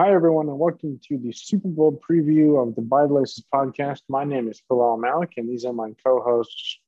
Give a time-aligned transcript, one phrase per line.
[0.00, 4.00] Hi, everyone, and welcome to the Super Bowl preview of the By the Laces podcast.
[4.08, 6.78] My name is Bilal Malik, and these are my co hosts,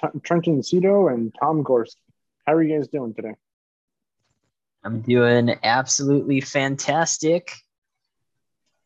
[0.00, 1.96] T- Trenton Cito and Tom Gorski.
[2.46, 3.34] How are you guys doing today?
[4.84, 7.52] I'm doing absolutely fantastic.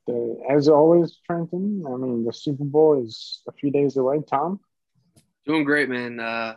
[0.07, 4.21] The, as always, Trenton, I mean, the Super Bowl is a few days away.
[4.27, 4.59] Tom?
[5.47, 6.19] Doing great, man.
[6.19, 6.57] Uh,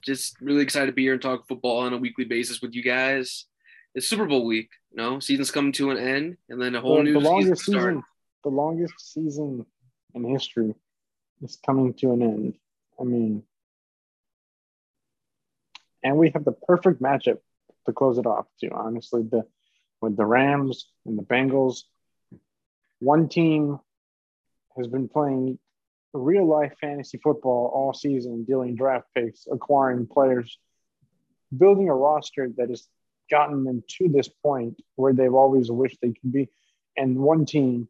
[0.00, 2.82] just really excited to be here and talk football on a weekly basis with you
[2.82, 3.44] guys.
[3.94, 7.04] It's Super Bowl week, know, season's coming to an end, and then a whole the,
[7.04, 8.02] new the longest season, season,
[8.44, 9.66] the longest season
[10.14, 10.74] in history
[11.42, 12.54] is coming to an end.
[13.00, 13.42] I mean,
[16.02, 17.38] and we have the perfect matchup
[17.86, 18.46] to close it off.
[18.60, 19.46] Too honestly, the
[20.00, 21.82] with the Rams and the Bengals,
[23.00, 23.80] one team
[24.76, 25.58] has been playing
[26.12, 30.58] real life fantasy football all season, dealing draft picks, acquiring players,
[31.56, 32.88] building a roster that has
[33.30, 36.48] gotten them to this point where they've always wished they could be.
[36.96, 37.88] And one team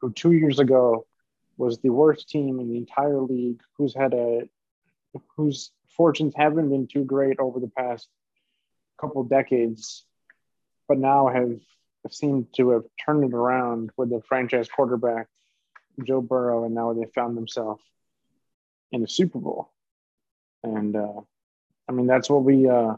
[0.00, 1.06] who two years ago
[1.56, 4.48] was the worst team in the entire league, who's had a
[5.36, 8.08] whose fortunes haven't been too great over the past
[9.00, 10.04] couple decades,
[10.88, 11.58] but now have
[12.10, 15.28] seemed to have turned it around with the franchise quarterback
[16.04, 17.82] Joe Burrow, and now they found themselves
[18.92, 19.70] in the Super Bowl.
[20.62, 21.20] And uh,
[21.88, 22.96] I mean, that's what we uh,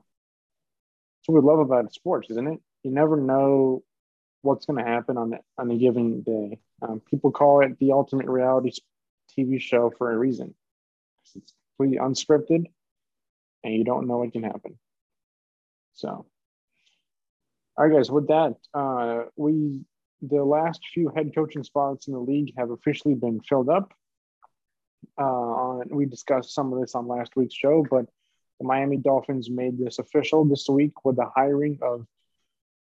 [1.19, 2.61] that's what we love about sports, isn't it?
[2.83, 3.83] You never know
[4.43, 6.59] what's going to happen on on a given day.
[6.81, 8.73] Um, people call it the ultimate reality
[9.37, 10.55] TV show for a reason.
[11.35, 12.65] It's completely unscripted,
[13.65, 14.79] and you don't know what can happen.
[15.95, 16.27] So,
[17.77, 18.11] all right, guys.
[18.11, 19.85] With that, uh, we
[20.23, 23.93] the last few head coaching spots in the league have officially been filled up.
[25.21, 28.07] Uh, on we discussed some of this on last week's show, but
[28.59, 32.07] the Miami Dolphins made this official this week with the hiring of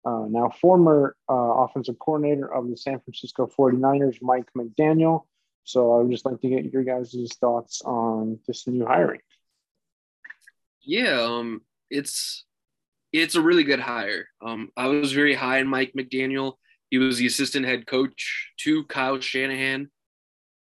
[0.06, 5.24] uh, now former uh, offensive coordinator of the San Francisco 49ers, Mike McDaniel.
[5.64, 9.20] So I would just like to get your guys' thoughts on this new hiring.
[10.82, 12.46] Yeah, um, it's
[13.12, 14.28] it's a really good hire.
[14.42, 16.54] Um, I was very high in Mike McDaniel.
[16.90, 19.90] He was the assistant head coach to Kyle Shanahan.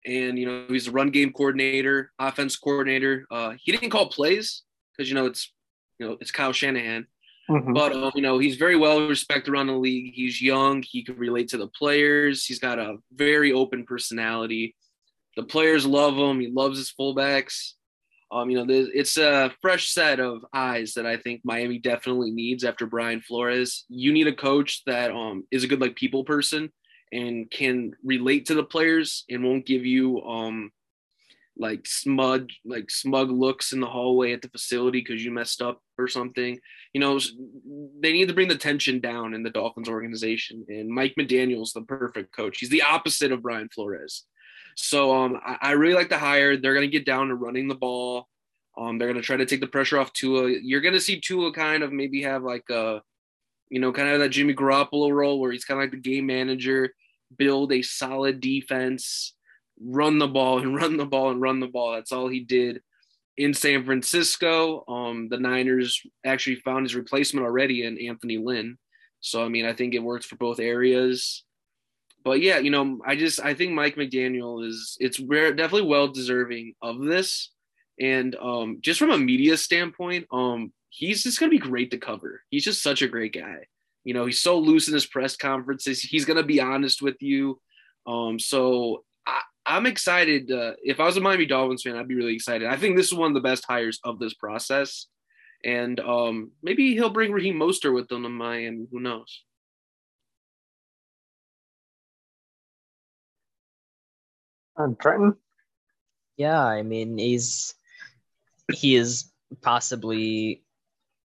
[0.05, 3.25] And, you know, he's a run game coordinator, offense coordinator.
[3.29, 4.63] Uh, he didn't call plays
[4.97, 5.51] because, you know, it's,
[5.99, 7.07] you know, it's Kyle Shanahan.
[7.49, 7.73] Mm-hmm.
[7.73, 10.13] But, um, you know, he's very well respected around the league.
[10.13, 10.83] He's young.
[10.83, 12.45] He can relate to the players.
[12.45, 14.75] He's got a very open personality.
[15.37, 16.39] The players love him.
[16.41, 17.73] He loves his fullbacks.
[18.29, 22.65] Um, you know, it's a fresh set of eyes that I think Miami definitely needs
[22.65, 23.85] after Brian Flores.
[23.87, 26.69] You need a coach that um, is a good like people person
[27.13, 30.71] and can relate to the players and won't give you um,
[31.59, 35.81] like smug like smug looks in the hallway at the facility because you messed up
[35.97, 36.59] or something.
[36.93, 37.19] You know,
[38.01, 40.65] they need to bring the tension down in the Dolphins organization.
[40.69, 42.59] And Mike McDaniel's the perfect coach.
[42.59, 44.25] He's the opposite of Brian Flores.
[44.75, 46.55] So um, I, I, really like the hire.
[46.55, 48.27] They're going to get down to running the ball.
[48.77, 50.51] Um, they're going to try to take the pressure off Tua.
[50.61, 53.01] You're going to see Tua kind of maybe have like a,
[53.69, 56.27] you know, kind of that Jimmy Garoppolo role where he's kind of like the game
[56.27, 56.93] manager,
[57.35, 59.33] build a solid defense,
[59.81, 61.93] run the ball and run the ball and run the ball.
[61.93, 62.81] That's all he did
[63.37, 64.83] in San Francisco.
[64.87, 68.77] Um, the Niners actually found his replacement already in Anthony Lynn.
[69.19, 71.43] So, I mean, I think it works for both areas
[72.27, 76.09] but yeah, you know, I just I think Mike McDaniel is it's rare, definitely well
[76.09, 77.51] deserving of this,
[78.01, 82.41] and um, just from a media standpoint, um, he's just gonna be great to cover.
[82.49, 83.67] He's just such a great guy.
[84.03, 86.01] You know, he's so loose in his press conferences.
[86.01, 87.61] He's gonna be honest with you.
[88.05, 89.05] Um, so
[89.67, 90.49] I'm excited.
[90.49, 92.69] Uh, if I was a Miami Dolphins fan, I'd be really excited.
[92.69, 95.07] I think this is one of the best hires of this process,
[95.63, 98.87] and um, maybe he'll bring Raheem Mostert with them to Miami.
[98.89, 99.43] Who knows?
[104.77, 105.35] And Trenton?
[106.37, 107.75] Yeah, I mean, he's
[108.73, 109.31] he is
[109.61, 110.63] possibly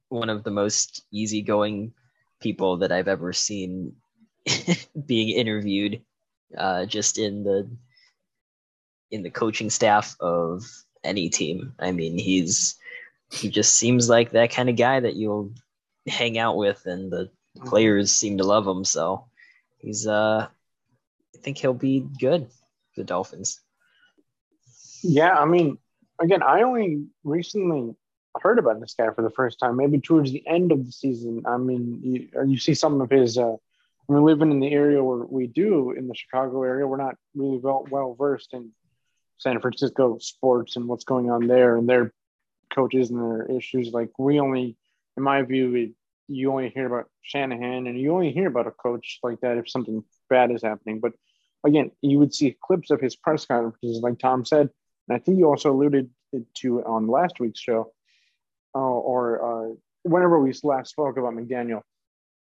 [0.07, 1.93] one of the most easygoing
[2.39, 3.95] people that I've ever seen
[5.05, 6.01] being interviewed
[6.57, 7.69] uh, just in the
[9.11, 10.65] in the coaching staff of
[11.03, 11.73] any team.
[11.79, 12.75] I mean, he's
[13.31, 15.53] he just seems like that kind of guy that you'll
[16.07, 17.29] hang out with and the
[17.65, 19.25] players seem to love him, so
[19.79, 20.47] he's uh
[21.35, 22.47] I think he'll be good
[22.95, 23.61] the Dolphins.
[25.01, 25.77] Yeah, I mean,
[26.21, 27.95] again, I only recently
[28.41, 31.43] heard about this guy for the first time, maybe towards the end of the season.
[31.47, 33.37] I mean, you, you see some of his.
[33.37, 36.97] Uh, I mean, living in the area where we do in the Chicago area, we're
[36.97, 38.71] not really well well versed in
[39.39, 42.13] San Francisco sports and what's going on there and their
[42.73, 43.91] coaches and their issues.
[43.91, 44.77] Like we only,
[45.17, 45.93] in my view,
[46.27, 49.69] you only hear about Shanahan and you only hear about a coach like that if
[49.69, 50.99] something bad is happening.
[50.99, 51.13] But
[51.65, 54.69] again, you would see clips of his press conferences, like Tom said,
[55.07, 56.09] and I think you also alluded
[56.55, 57.91] to on last week's show,
[58.75, 61.81] uh, or uh, whenever we last spoke about McDaniel.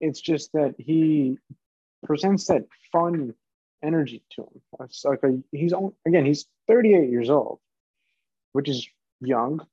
[0.01, 1.39] It's just that he
[2.05, 3.35] presents that fun
[3.83, 4.61] energy to him.
[4.81, 7.59] It's like a, he's only, again, he's 38 years old,
[8.53, 8.87] which is
[9.21, 9.67] young.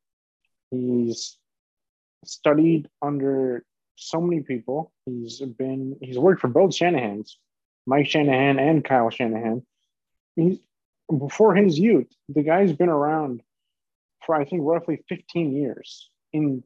[0.72, 1.38] He's
[2.26, 3.64] studied under
[3.96, 4.92] so many people.
[5.06, 7.38] He's been he's worked for both Shanahan's,
[7.86, 9.66] Mike Shanahan and Kyle Shanahan.
[10.36, 10.60] He's
[11.18, 13.42] before his youth, the guy's been around
[14.26, 16.64] for I think roughly 15 years in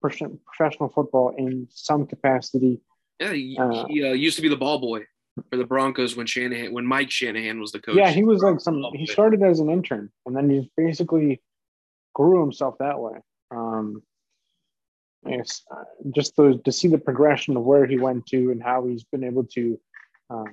[0.00, 2.80] professional football in some capacity.
[3.18, 5.06] Yeah, he, uh, he uh, used to be the ball boy
[5.50, 7.96] for the Broncos when Shanahan when Mike Shanahan was the coach.
[7.96, 8.82] Yeah, he was like some.
[8.94, 11.40] He started as an intern and then he basically
[12.14, 13.18] grew himself that way.
[13.50, 14.02] Um,
[15.24, 18.86] it's uh, just the, to see the progression of where he went to and how
[18.86, 19.78] he's been able to
[20.30, 20.44] uh,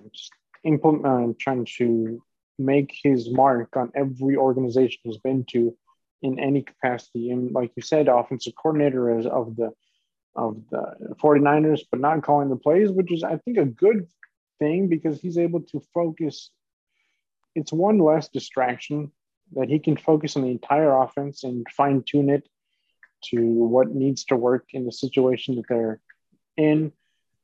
[0.63, 2.21] implement, uh, trying to
[2.57, 5.75] make his mark on every organization he's been to
[6.21, 7.29] in any capacity.
[7.29, 9.71] And like you said, offensive coordinator is of the
[10.35, 14.07] of the 49ers, but not calling the plays, which is I think a good
[14.59, 16.51] thing because he's able to focus.
[17.55, 19.11] It's one less distraction
[19.53, 22.47] that he can focus on the entire offense and fine tune it
[23.25, 25.99] to what needs to work in the situation that they're
[26.57, 26.91] in.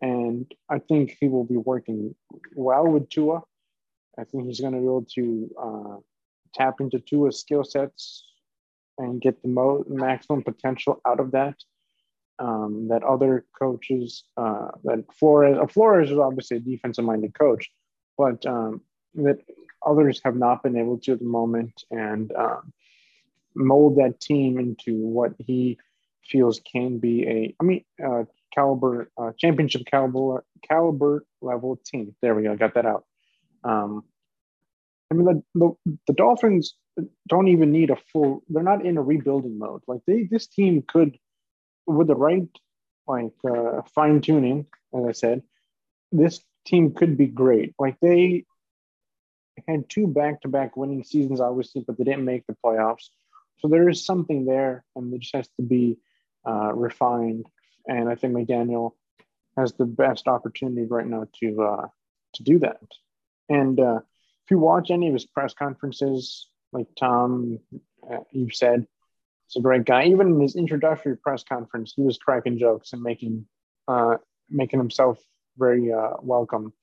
[0.02, 2.16] And I think he will be working
[2.56, 3.42] well with Tua.
[4.18, 5.98] I think he's going to be able to uh,
[6.54, 8.26] tap into Tua's skill sets
[8.98, 11.56] and get the mo- maximum potential out of that.
[12.48, 17.70] Um, that other coaches, uh, that Flores, uh, Flores is obviously a defensive minded coach,
[18.18, 18.82] but um,
[19.14, 19.38] that
[19.86, 21.76] others have not been able to at the moment.
[21.92, 22.74] And um,
[23.54, 25.78] mold that team into what he
[26.24, 28.24] feels can be a, I mean, uh,
[28.56, 32.16] caliber, uh, championship caliber, caliber level team.
[32.22, 33.06] There we go, got that out.
[33.64, 34.04] Um,
[35.12, 36.76] I mean, the, the, the Dolphins
[37.28, 38.44] don't even need a full.
[38.50, 39.82] They're not in a rebuilding mode.
[39.88, 41.18] Like they, this team could,
[41.88, 42.48] with the right
[43.08, 45.44] like uh, fine tuning, as I said,
[46.12, 47.74] this team could be great.
[47.80, 48.46] Like they
[49.68, 53.10] had two back to back winning seasons, obviously, but they didn't make the playoffs.
[53.60, 55.98] So there is something there, and it just has to be
[56.48, 57.46] uh, refined.
[57.88, 58.92] And I think McDaniel
[59.58, 61.88] has the best opportunity right now to uh,
[62.36, 62.82] to do that.
[63.50, 64.00] And uh,
[64.46, 67.60] if you watch any of his press conferences, like Tom,
[68.10, 68.88] uh, you've said,
[69.52, 70.06] he's a great guy.
[70.06, 73.46] Even in his introductory press conference, he was cracking jokes and making
[73.88, 74.18] uh,
[74.50, 75.20] making himself
[75.58, 76.74] very uh, welcome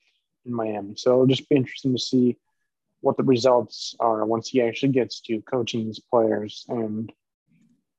[0.45, 0.95] in Miami.
[0.97, 2.37] So it'll just be interesting to see
[3.01, 7.13] what the results are once he actually gets to coaching these players and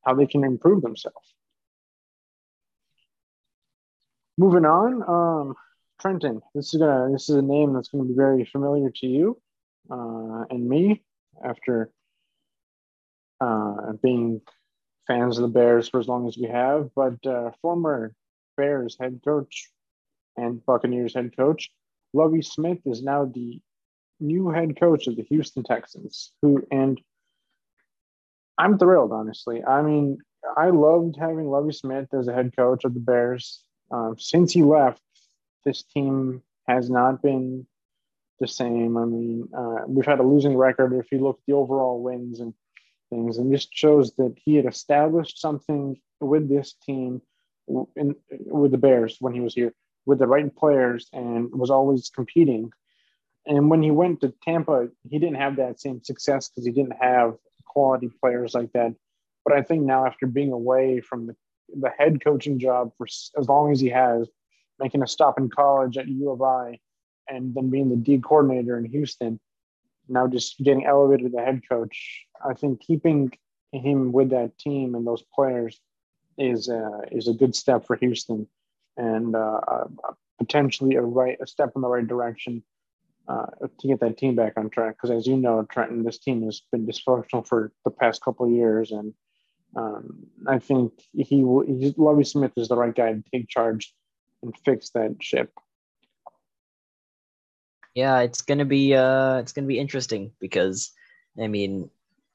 [0.05, 1.33] how they can improve themselves.
[4.37, 5.55] Moving on, um,
[5.99, 6.41] Trenton.
[6.53, 7.11] This is gonna.
[7.11, 9.41] This is a name that's to be very familiar to you
[9.91, 11.03] uh, and me
[11.43, 11.91] after
[13.41, 14.41] uh, being
[15.09, 16.89] fans of the Bears for as long as we have.
[16.95, 18.13] But uh, former
[18.55, 19.69] Bears head coach
[20.37, 21.69] and Buccaneers head coach
[22.13, 23.59] Lovie Smith is now the
[24.19, 26.99] new head coach of the Houston Texans, who and
[28.57, 29.63] I'm thrilled, honestly.
[29.63, 30.17] I mean,
[30.57, 33.63] I loved having Lovie Smith as a head coach of the Bears.
[33.91, 35.01] Um, since he left,
[35.65, 37.65] this team has not been
[38.39, 38.97] the same.
[38.97, 42.39] I mean, uh, we've had a losing record if you look at the overall wins
[42.39, 42.53] and
[43.09, 47.21] things, and just shows that he had established something with this team,
[47.95, 49.73] in, with the Bears when he was here,
[50.05, 52.71] with the right players, and was always competing
[53.49, 57.01] and when he went to Tampa, he didn't have that same success because he didn't
[57.01, 57.35] have
[57.65, 58.93] quality players like that.
[59.43, 61.35] But I think now, after being away from the,
[61.73, 64.27] the head coaching job for as long as he has,
[64.79, 66.79] making a stop in college at U of I,
[67.27, 69.39] and then being the D coordinator in Houston,
[70.09, 73.31] now just getting elevated to the head coach, I think keeping
[73.71, 75.79] him with that team and those players
[76.37, 78.47] is uh, is a good step for Houston,
[78.97, 79.87] and uh, uh,
[80.37, 82.63] potentially a right a step in the right direction
[83.27, 83.45] uh,
[83.79, 84.95] to get that team back on track.
[84.95, 88.91] Because as you know, Trenton, this team has been dysfunctional for the past couple years,
[88.91, 89.13] and
[89.75, 93.93] um, I think he, he Lovie Smith is the right guy to take charge
[94.41, 95.51] and fix that ship.
[97.99, 100.91] Yeah, it's gonna be uh, it's gonna be interesting because
[101.37, 101.89] I mean,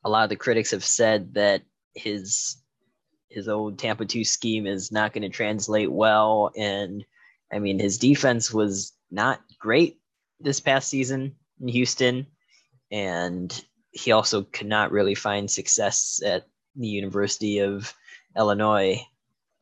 [0.04, 1.62] a lot of the critics have said that
[1.94, 2.58] his
[3.30, 7.02] his old Tampa two scheme is not going to translate well, and
[7.50, 9.98] I mean, his defense was not great
[10.38, 12.26] this past season in Houston,
[12.92, 13.48] and
[13.90, 17.94] he also could not really find success at the University of
[18.36, 19.00] Illinois.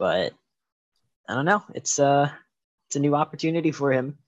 [0.01, 0.33] But
[1.29, 1.63] I don't know.
[1.77, 2.29] It's uh
[2.89, 4.19] it's a new opportunity for him.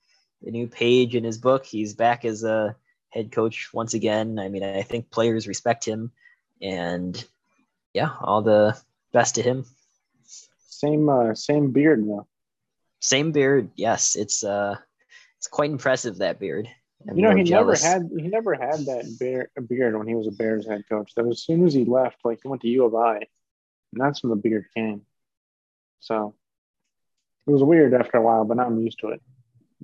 [0.47, 1.65] A new page in his book.
[1.65, 2.77] He's back as a
[3.09, 4.39] head coach once again.
[4.39, 6.13] I mean, I think players respect him,
[6.61, 7.25] and
[7.95, 8.77] yeah, all the
[9.13, 9.65] best to him.
[10.69, 12.27] Same uh, same beard though.
[13.01, 13.71] Same beard.
[13.75, 14.77] Yes, it's uh,
[15.39, 16.69] it's quite impressive that beard.
[17.09, 17.83] I'm you know, he jealous.
[17.83, 21.13] never had he never had that beard, beard when he was a Bears head coach.
[21.17, 23.27] That was as soon as he left, like he went to U of I, and
[23.95, 25.03] that's when the beard came.
[26.01, 26.35] So
[27.47, 29.23] it was weird after a while, but now I'm used to it.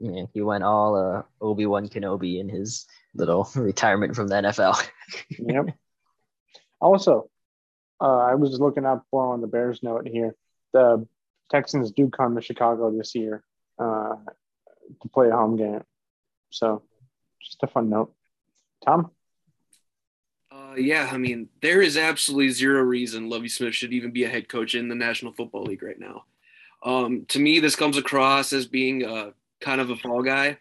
[0.00, 4.88] Yeah, he went all uh, Obi Wan Kenobi in his little retirement from the NFL.
[5.30, 5.66] yep.
[6.82, 7.28] Also,
[8.00, 10.34] uh, I was looking up for on the Bears note here.
[10.72, 11.06] The
[11.50, 13.44] Texans do come to Chicago this year
[13.78, 14.16] uh,
[15.02, 15.84] to play a home game.
[16.48, 16.82] So,
[17.42, 18.14] just a fun note.
[18.82, 19.10] Tom?
[20.50, 24.28] Uh, yeah, I mean, there is absolutely zero reason Lovie Smith should even be a
[24.30, 26.24] head coach in the National Football League right now.
[26.82, 30.58] Um, to me, this comes across as being a, kind of a fall guy.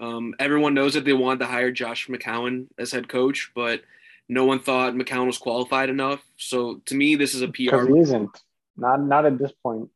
[0.00, 3.82] Um, everyone knows that they wanted to hire Josh McCown as head coach, but
[4.28, 6.22] no one thought McCown was qualified enough.
[6.36, 7.86] So to me, this is a PR.
[7.86, 8.42] He isn't.
[8.76, 9.90] Not not at this point.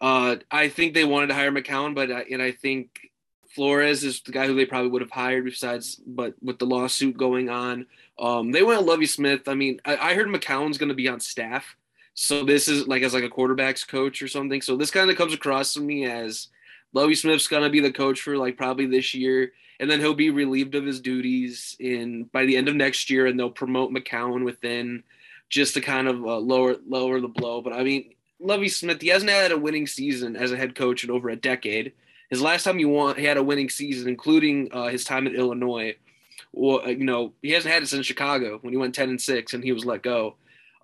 [0.00, 3.10] Uh, I think they wanted to hire McCown, but I, and I think
[3.48, 5.44] Flores is the guy who they probably would have hired.
[5.44, 7.86] Besides, but with the lawsuit going on,
[8.18, 9.48] um, they went Lovie Smith.
[9.48, 11.76] I mean, I, I heard McCown's going to be on staff,
[12.14, 14.60] so this is like as like a quarterbacks coach or something.
[14.60, 16.48] So this kind of comes across to me as
[16.92, 20.30] Lovie Smith's to be the coach for like probably this year, and then he'll be
[20.30, 24.44] relieved of his duties in by the end of next year, and they'll promote McCown
[24.44, 25.02] within
[25.48, 27.60] just to kind of uh, lower lower the blow.
[27.60, 31.04] But I mean, Lovie Smith, he hasn't had a winning season as a head coach
[31.04, 31.92] in over a decade.
[32.30, 35.34] His last time he won, he had a winning season, including uh, his time at
[35.34, 35.96] Illinois.
[36.52, 39.20] Well, uh, you know, he hasn't had it since Chicago when he went ten and
[39.20, 40.36] six and he was let go.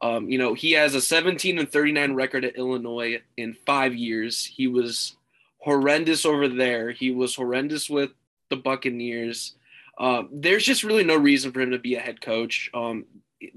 [0.02, 4.44] Um, you know, he has a 17 and 39 record at Illinois in five years.
[4.44, 5.16] He was
[5.64, 6.90] horrendous over there.
[6.90, 8.10] He was horrendous with
[8.50, 9.54] the Buccaneers.
[9.98, 12.70] Uh, there's just really no reason for him to be a head coach.
[12.74, 13.06] Um,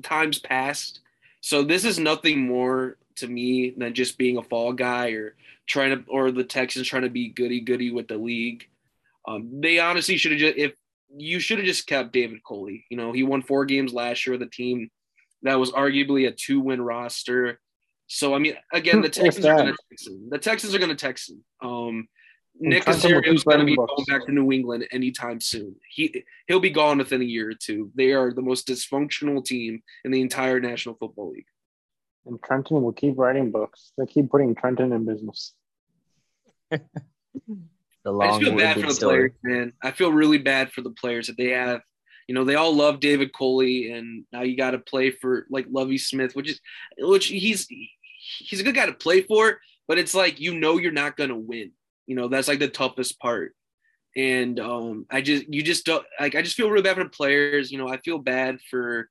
[0.04, 1.02] times passed,
[1.42, 5.36] so this is nothing more to me than just being a fall guy or
[5.66, 8.68] trying to, or the Texans trying to be goody goody with the league.
[9.28, 10.74] Um, they honestly should have just if
[11.16, 12.86] you should have just kept David Culley.
[12.90, 14.90] You know, he won four games last year with a team
[15.44, 17.60] that was arguably a two win roster.
[18.08, 20.30] So I mean, again, the Texans are going to text him.
[20.30, 21.44] The Texans are going to text him.
[21.62, 22.08] Um,
[22.60, 25.76] Nick Caserio is going to be going back to New England anytime soon.
[25.90, 27.92] He he'll be gone within a year or two.
[27.96, 31.46] They are the most dysfunctional team in the entire National Football League.
[32.26, 33.92] And Trenton will keep writing books.
[33.98, 35.54] They keep putting Trenton in business.
[36.72, 36.82] the
[38.06, 39.30] long I feel bad for the story.
[39.30, 39.74] players, man.
[39.84, 41.82] I feel really bad for the players that they have.
[42.28, 45.66] You know, they all love David Culley, and now you got to play for like
[45.70, 46.60] Lovie Smith, which is
[46.98, 47.68] which he's
[48.40, 51.38] he's a good guy to play for, but it's like you know you're not gonna
[51.38, 51.72] win.
[52.06, 53.54] You know, that's like the toughest part.
[54.16, 57.10] And um, I just you just don't like I just feel really bad for the
[57.10, 57.72] players.
[57.72, 59.10] You know, I feel bad for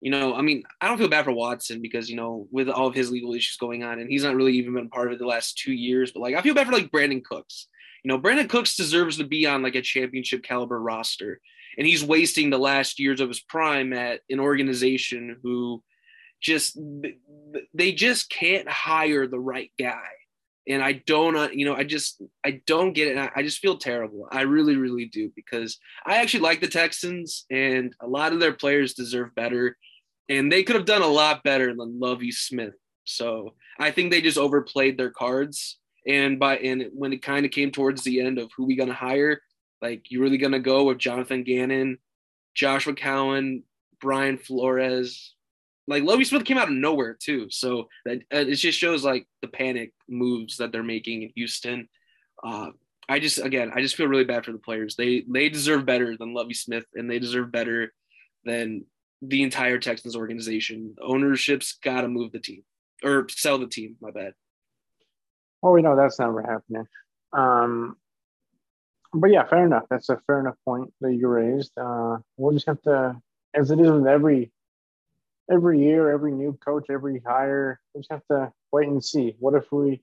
[0.00, 2.86] you know, I mean, I don't feel bad for Watson because, you know, with all
[2.86, 5.18] of his legal issues going on, and he's not really even been part of it
[5.18, 7.66] the last two years, but like I feel bad for like Brandin Cooks.
[8.04, 11.40] You know, Brandin Cooks deserves to be on like a championship caliber roster.
[11.76, 15.82] And he's wasting the last years of his prime at an organization who
[16.40, 16.78] just
[17.74, 20.08] they just can't hire the right guy.
[20.68, 23.30] And i don't you know i just i don't get it.
[23.34, 24.28] I, just feel terrible.
[24.30, 28.52] I really really do because i actually like the texans and a lot of their
[28.52, 29.76] players deserve better.
[30.28, 32.74] And they could have done a lot better than lovie smith.
[33.04, 35.78] So i think they just overplayed their cards.
[36.06, 38.94] And by and when it kind of came towards the end of who we gonna
[38.94, 39.40] hire
[39.80, 41.98] like you really gonna go with jonathan gannon
[42.54, 43.62] josh mccown
[44.00, 45.34] brian flores
[45.88, 49.26] like Lovie Smith came out of nowhere too, so that uh, it just shows like
[49.40, 51.88] the panic moves that they're making in Houston.
[52.44, 52.70] Uh,
[53.08, 54.96] I just again, I just feel really bad for the players.
[54.96, 57.92] They they deserve better than Lovie Smith, and they deserve better
[58.44, 58.84] than
[59.22, 60.94] the entire Texans organization.
[61.00, 62.62] ownership's got to move the team
[63.02, 63.96] or sell the team.
[64.00, 64.34] My bad.
[65.62, 66.86] Well, we know that's never happening.
[67.32, 67.96] Um,
[69.12, 69.84] but yeah, fair enough.
[69.90, 71.72] That's a fair enough point that you raised.
[71.80, 73.16] Uh, we'll just have to,
[73.54, 74.52] as it is with every
[75.50, 79.36] every year, every new coach, every hire, we just have to wait and see.
[79.38, 80.02] What if we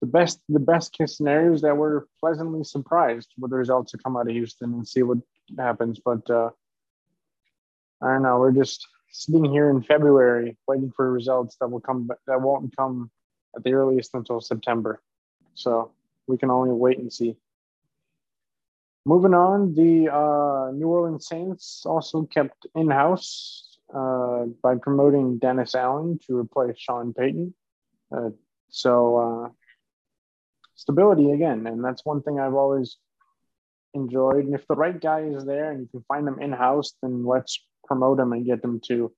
[0.00, 4.02] the best the best case scenario is that we're pleasantly surprised with the results that
[4.02, 5.18] come out of Houston and see what
[5.56, 6.00] happens.
[6.04, 6.50] But uh,
[8.00, 8.38] I don't know.
[8.38, 13.10] We're just sitting here in February waiting for results that will come that won't come
[13.56, 15.02] at the earliest until September.
[15.54, 15.90] So
[16.28, 17.36] we can only wait and see.
[19.04, 25.74] Moving on, the uh, New Orleans Saints also kept in house uh, by promoting Dennis
[25.74, 27.54] Allen to replace Sean Payton.
[28.14, 28.30] Uh,
[28.70, 29.48] so uh,
[30.74, 32.96] stability again, and that's one thing I've always
[33.94, 34.44] enjoyed.
[34.44, 37.24] And if the right guy is there and you can find them in house, then
[37.24, 39.12] let's promote them and get them to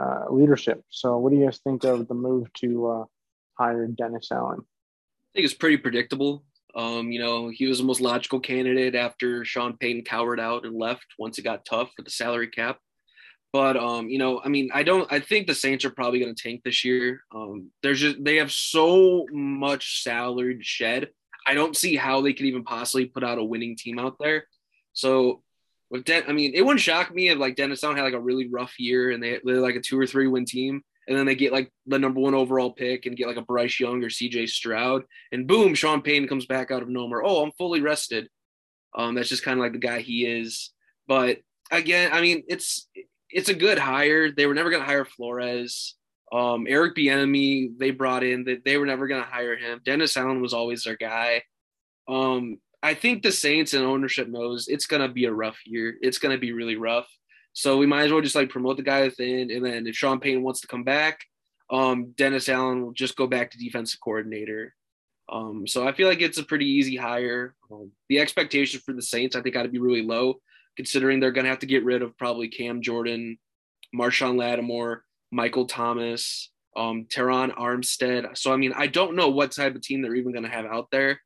[0.00, 0.82] uh, leadership.
[0.90, 3.06] So, what do you guys think of the move to
[3.58, 4.60] hire Dennis Allen?
[4.60, 6.44] I think it's pretty predictable.
[6.74, 10.76] Um, you know, he was the most logical candidate after Sean Payton cowered out and
[10.76, 12.78] left once it got tough with the salary cap.
[13.54, 15.10] But um, you know, I mean, I don't.
[15.12, 17.22] I think the Saints are probably going to tank this year.
[17.32, 21.10] Um, there's just they have so much salary shed.
[21.46, 24.48] I don't see how they could even possibly put out a winning team out there.
[24.92, 25.44] So
[25.88, 28.20] with Den, I mean, it wouldn't shock me if like Dennis Allen had like a
[28.20, 31.24] really rough year and they they're like a two or three win team, and then
[31.24, 34.10] they get like the number one overall pick and get like a Bryce Young or
[34.10, 34.48] C.J.
[34.48, 37.22] Stroud, and boom, Sean Payton comes back out of nowhere.
[37.24, 38.28] Oh, I'm fully rested.
[38.96, 40.72] Um, that's just kind of like the guy he is.
[41.06, 41.38] But
[41.70, 42.88] again, I mean, it's
[43.34, 44.30] it's a good hire.
[44.30, 45.96] They were never going to hire Flores.
[46.32, 49.80] Um, Eric Bieniemy, they brought in that they were never going to hire him.
[49.84, 51.42] Dennis Allen was always their guy.
[52.08, 55.96] Um, I think the Saints and ownership knows it's going to be a rough year.
[56.00, 57.08] It's going to be really rough.
[57.52, 60.20] So we might as well just like promote the guy within, and then if Sean
[60.20, 61.20] Payton wants to come back,
[61.70, 64.74] um, Dennis Allen will just go back to defensive coordinator.
[65.28, 67.54] Um, so I feel like it's a pretty easy hire.
[67.70, 70.40] Um, the expectation for the Saints, I think, got to be really low
[70.76, 73.38] considering they're going to have to get rid of probably Cam Jordan,
[73.94, 78.36] Marshon Lattimore, Michael Thomas, um, Terron Armstead.
[78.36, 80.66] So, I mean, I don't know what type of team they're even going to have
[80.66, 81.20] out there.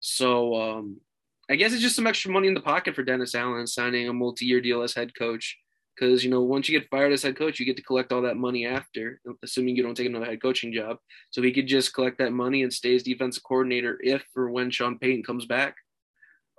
[0.00, 1.00] So, um,
[1.50, 4.12] I guess it's just some extra money in the pocket for Dennis Allen signing a
[4.12, 5.56] multi year deal as head coach.
[5.94, 8.22] Because, you know, once you get fired as head coach, you get to collect all
[8.22, 10.98] that money after, assuming you don't take another head coaching job.
[11.30, 14.70] So he could just collect that money and stay as defensive coordinator if or when
[14.70, 15.74] Sean Payton comes back.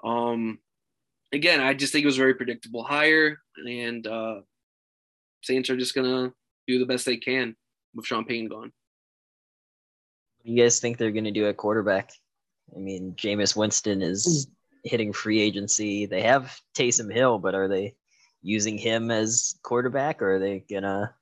[0.03, 0.59] Um,
[1.31, 4.41] again, I just think it was very predictable hire, and uh,
[5.41, 6.33] Saints are just gonna
[6.67, 7.55] do the best they can
[7.93, 8.71] with Sean Payton gone.
[10.37, 12.11] What do you guys think they're gonna do at quarterback?
[12.75, 14.47] I mean, Jameis Winston is
[14.83, 16.05] hitting free agency.
[16.05, 17.95] They have Taysom Hill, but are they
[18.41, 21.13] using him as quarterback, or are they gonna?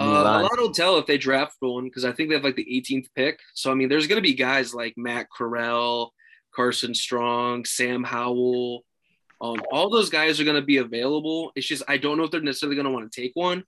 [0.00, 2.56] Uh, a lot will tell if they draft one because I think they have like
[2.56, 3.38] the 18th pick.
[3.54, 6.12] So I mean, there's going to be guys like Matt Corral,
[6.54, 8.84] Carson Strong, Sam Howell,
[9.40, 11.52] um, all those guys are going to be available.
[11.54, 13.64] It's just I don't know if they're necessarily going to want to take one.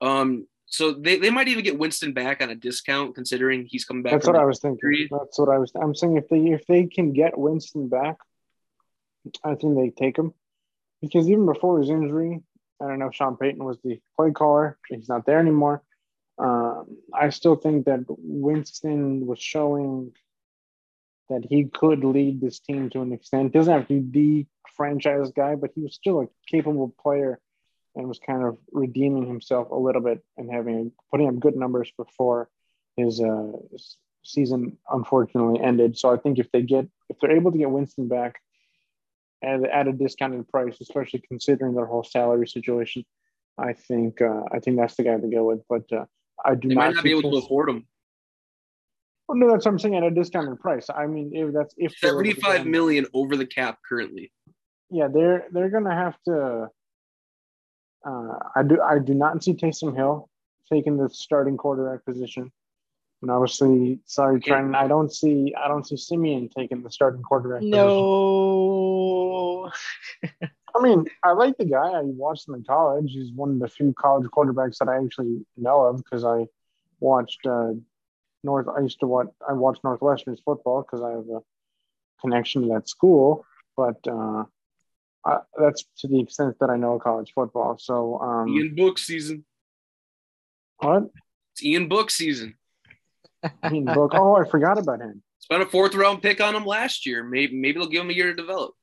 [0.00, 4.02] Um, so they, they might even get Winston back on a discount, considering he's coming
[4.02, 4.12] back.
[4.12, 5.08] That's what I was thinking.
[5.10, 5.72] That's what I was.
[5.80, 8.16] I'm saying if they if they can get Winston back,
[9.42, 10.34] I think they take him
[11.00, 12.40] because even before his injury,
[12.80, 14.78] I don't know if Sean Payton was the play caller.
[14.88, 15.82] He's not there anymore.
[16.38, 20.12] Um, I still think that Winston was showing
[21.28, 23.52] that he could lead this team to an extent.
[23.52, 24.46] Doesn't have to be the
[24.78, 27.38] franchise guy, but he was still a capable player
[27.94, 31.92] and was kind of redeeming himself a little bit and having putting up good numbers
[31.98, 32.48] before
[32.96, 33.52] his uh,
[34.22, 35.98] season unfortunately ended.
[35.98, 38.40] So I think if they get if they're able to get Winston back
[39.42, 43.04] at, at a discounted price, especially considering their whole salary situation,
[43.58, 45.60] I think uh, I think that's the guy to go with.
[45.68, 46.04] But uh,
[46.44, 47.86] I do they not, might not be able to afford him.
[49.26, 50.86] Well, no, that's what I'm saying at a discounted price.
[50.88, 54.32] I mean, if that's if seventy-five million over the cap currently.
[54.90, 56.70] Yeah, they're they're gonna have to.
[58.04, 60.28] Uh, I do I do not see Taysom Hill
[60.72, 62.50] taking the starting quarterback position,
[63.22, 67.62] and obviously, sorry, Trent, I don't see I don't see Siemian taking the starting quarterback.
[67.62, 69.70] No.
[70.74, 71.90] I mean, I like the guy.
[71.90, 73.12] I watched him in college.
[73.12, 76.46] He's one of the few college quarterbacks that I actually know of because I
[77.00, 77.72] watched uh,
[78.44, 78.68] North.
[78.68, 79.28] I used to watch.
[79.48, 81.40] I watched Northwestern's football because I have a
[82.20, 83.44] connection to that school.
[83.76, 84.44] But uh,
[85.24, 87.76] That's to the extent that I know college football.
[87.78, 89.44] So um, Ian Book season.
[90.78, 91.10] What?
[91.52, 92.54] It's Ian Book season.
[93.72, 94.12] Ian Book.
[94.14, 95.22] Oh, I forgot about him.
[95.40, 97.24] Spent a fourth round pick on him last year.
[97.24, 98.74] Maybe maybe they'll give him a year to develop.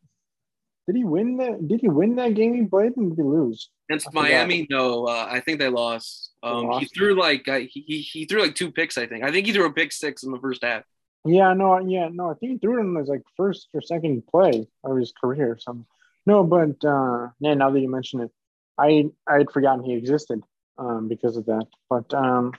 [0.87, 1.67] Did he win that?
[1.67, 3.69] Did he win that game he played, and did he lose?
[3.89, 5.05] Against Miami, no.
[5.05, 6.31] Uh, I think they lost.
[6.43, 6.81] Um, lost.
[6.81, 8.97] He threw like uh, he he threw like two picks.
[8.97, 9.23] I think.
[9.23, 10.83] I think he threw a pick six in the first half.
[11.25, 12.29] Yeah, no, yeah, no.
[12.29, 15.53] I think he threw it in his like first or second play of his career.
[15.53, 15.87] Or something.
[16.25, 17.53] No, but uh, yeah.
[17.53, 18.31] Now that you mention it,
[18.77, 20.41] I I had forgotten he existed
[20.77, 21.67] um, because of that.
[21.89, 22.53] But um,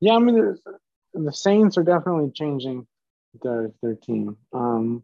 [0.00, 0.56] yeah, I mean,
[1.12, 2.86] the Saints are definitely changing
[3.42, 4.36] their their team.
[4.52, 5.02] Um,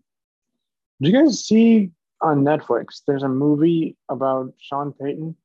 [1.01, 3.03] do you guys see on Netflix.
[3.07, 5.37] There's a movie about Sean Payton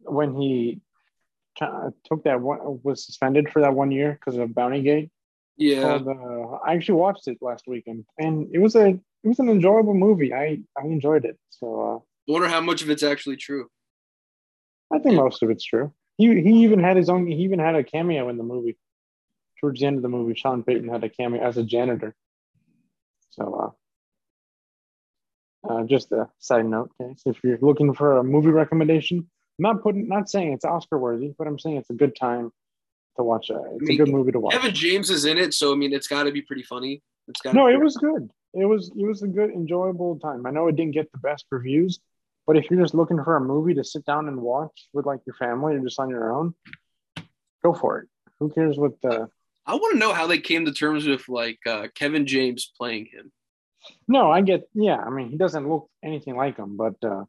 [0.00, 0.80] when he
[1.56, 5.10] took that one was suspended for that one year because of Bounty Gate.
[5.56, 9.38] Yeah, called, uh, I actually watched it last weekend, and it was a it was
[9.38, 10.32] an enjoyable movie.
[10.32, 11.38] I I enjoyed it.
[11.50, 13.68] So uh, I wonder how much of it's actually true.
[14.92, 15.92] I think most of it's true.
[16.16, 17.26] He he even had his own.
[17.26, 18.76] He even had a cameo in the movie.
[19.60, 22.14] Towards the end of the movie, Sean Payton had a cameo as a janitor.
[23.30, 23.74] So,
[25.66, 29.62] uh, uh, just a side note, guys, if you're looking for a movie recommendation, I'm
[29.62, 32.50] not putting, not saying it's Oscar worthy, but I'm saying it's a good time
[33.18, 33.50] to watch.
[33.50, 34.54] A, it's I mean, a good movie to watch.
[34.54, 37.02] Kevin James is in it, so I mean, it's got to be pretty funny.
[37.28, 38.30] It's got No, it was good.
[38.54, 40.46] It was it was a good, enjoyable time.
[40.46, 42.00] I know it didn't get the best reviews,
[42.46, 45.20] but if you're just looking for a movie to sit down and watch with like
[45.26, 46.54] your family or just on your own,
[47.62, 48.08] go for it.
[48.40, 49.28] Who cares what the
[49.66, 53.06] I want to know how they came to terms with like uh, Kevin James playing
[53.06, 53.30] him.
[54.08, 57.24] No, I get yeah, I mean he doesn't look anything like him, but uh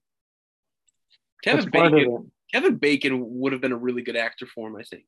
[1.44, 2.32] Kevin that's part of Bacon.
[2.52, 5.06] Kevin Bacon would have been a really good actor for him, I think.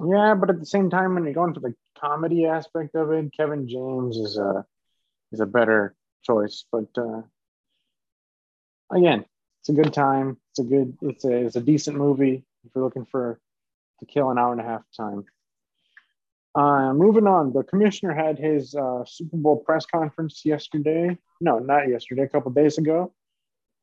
[0.00, 3.32] Yeah, but at the same time, when you're going for the comedy aspect of it,
[3.36, 4.64] Kevin James is a
[5.32, 6.64] is a better choice.
[6.70, 7.22] But uh,
[8.92, 9.24] again,
[9.60, 10.36] it's a good time.
[10.50, 10.96] It's a good.
[11.02, 13.40] It's a it's a decent movie if you're looking for
[14.00, 15.24] to kill an hour and a half time.
[16.54, 21.18] Uh, moving on, the commissioner had his uh, Super Bowl press conference yesterday.
[21.40, 22.22] No, not yesterday.
[22.22, 23.12] A couple days ago.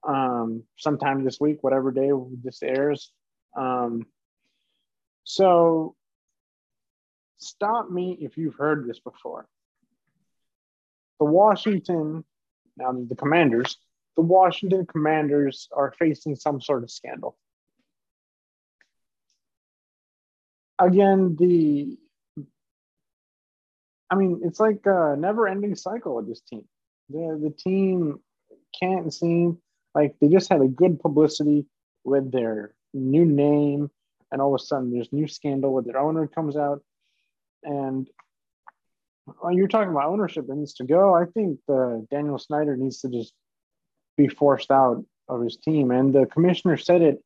[0.08, 2.12] Um, sometime this week, whatever day
[2.44, 3.12] this airs.
[3.58, 4.06] Um,
[5.24, 5.96] so
[7.38, 9.48] stop me if you've heard this before.
[11.20, 12.24] The Washington,
[12.78, 13.78] now the Commanders,
[14.16, 17.38] the Washington Commanders are facing some sort of scandal.
[20.80, 21.98] Again, the,
[24.10, 26.66] I mean, it's like a never ending cycle with this team.
[27.10, 28.20] The, the team
[28.78, 29.60] can't seem
[29.94, 31.66] like they just had a good publicity
[32.04, 33.90] with their new name,
[34.32, 36.84] and all of a sudden there's new scandal with their owner comes out
[37.64, 38.08] and
[39.52, 43.10] you're talking about ownership that needs to go, I think the Daniel Snyder needs to
[43.10, 43.34] just
[44.18, 45.92] be forced out of his team.
[45.92, 47.24] And the commissioner said it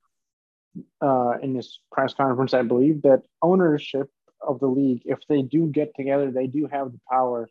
[1.01, 4.09] uh, in his press conference, I believe, that ownership
[4.41, 7.49] of the league, if they do get together, they do have the power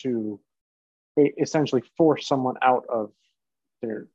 [0.00, 0.40] to
[1.38, 3.10] essentially force someone out of
[3.80, 4.08] their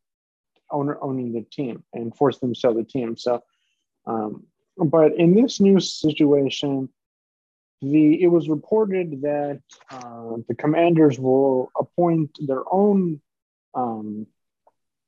[0.70, 3.18] owner owning the team and force them to sell the team.
[3.18, 3.44] So,
[4.06, 4.44] um,
[4.78, 6.90] but in this new situation,
[7.82, 13.20] the it was reported that uh, the commanders will appoint their own
[13.74, 14.28] um,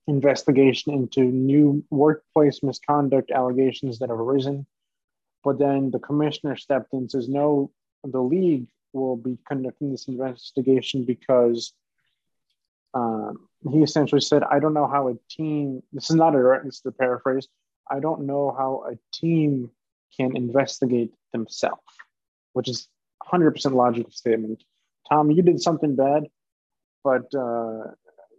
[0.07, 4.65] investigation into new workplace misconduct allegations that have arisen.
[5.43, 7.71] But then the commissioner stepped in and says, no,
[8.03, 11.73] the league will be conducting this investigation because
[12.93, 16.65] um, he essentially said, I don't know how a team, this is not a, direct,
[16.65, 17.47] this is the paraphrase,
[17.89, 19.71] I don't know how a team
[20.15, 21.81] can investigate themselves
[22.53, 22.87] which is
[23.31, 24.63] 100% logical statement.
[25.09, 26.27] Tom, you did something bad,
[27.03, 27.91] but uh,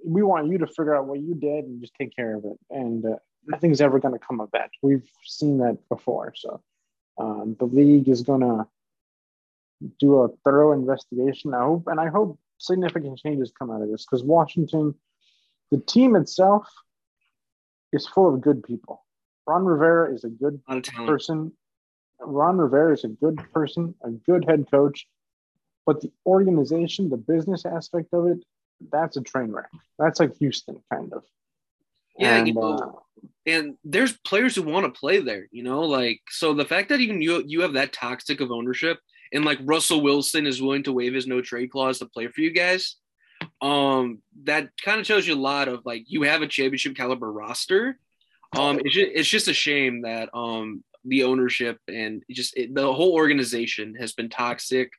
[0.05, 2.59] we want you to figure out what you did and just take care of it.
[2.71, 4.71] And uh, nothing's ever going to come of that.
[4.83, 6.33] We've seen that before.
[6.37, 6.63] So
[7.19, 8.67] um, the league is going to
[9.99, 11.55] do a thorough investigation.
[11.55, 14.95] I hope, and I hope significant changes come out of this because Washington,
[15.71, 16.67] the team itself,
[17.93, 19.05] is full of good people.
[19.47, 20.61] Ron Rivera is a good
[21.07, 21.53] person
[22.21, 25.07] Ron Rivera is a good person, a good head coach,
[25.87, 28.39] but the organization, the business aspect of it,
[28.91, 29.71] that's a train wreck.
[29.99, 31.25] That's like Houston, kind of.
[32.19, 32.93] Yeah, and, you know, uh,
[33.47, 35.49] and there's players who want to play there.
[35.51, 38.99] You know, like so the fact that even you you have that toxic of ownership,
[39.33, 42.41] and like Russell Wilson is willing to waive his no trade clause to play for
[42.41, 42.97] you guys.
[43.61, 47.31] Um, that kind of tells you a lot of like you have a championship caliber
[47.31, 47.99] roster.
[48.57, 52.93] Um, it's just, it's just a shame that um the ownership and just it, the
[52.93, 54.93] whole organization has been toxic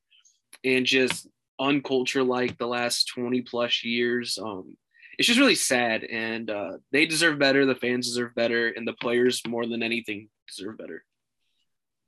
[0.63, 1.28] and just
[1.60, 4.38] unculture like the last 20 plus years.
[4.41, 4.78] Um
[5.18, 8.94] it's just really sad and uh they deserve better the fans deserve better and the
[8.94, 11.04] players more than anything deserve better.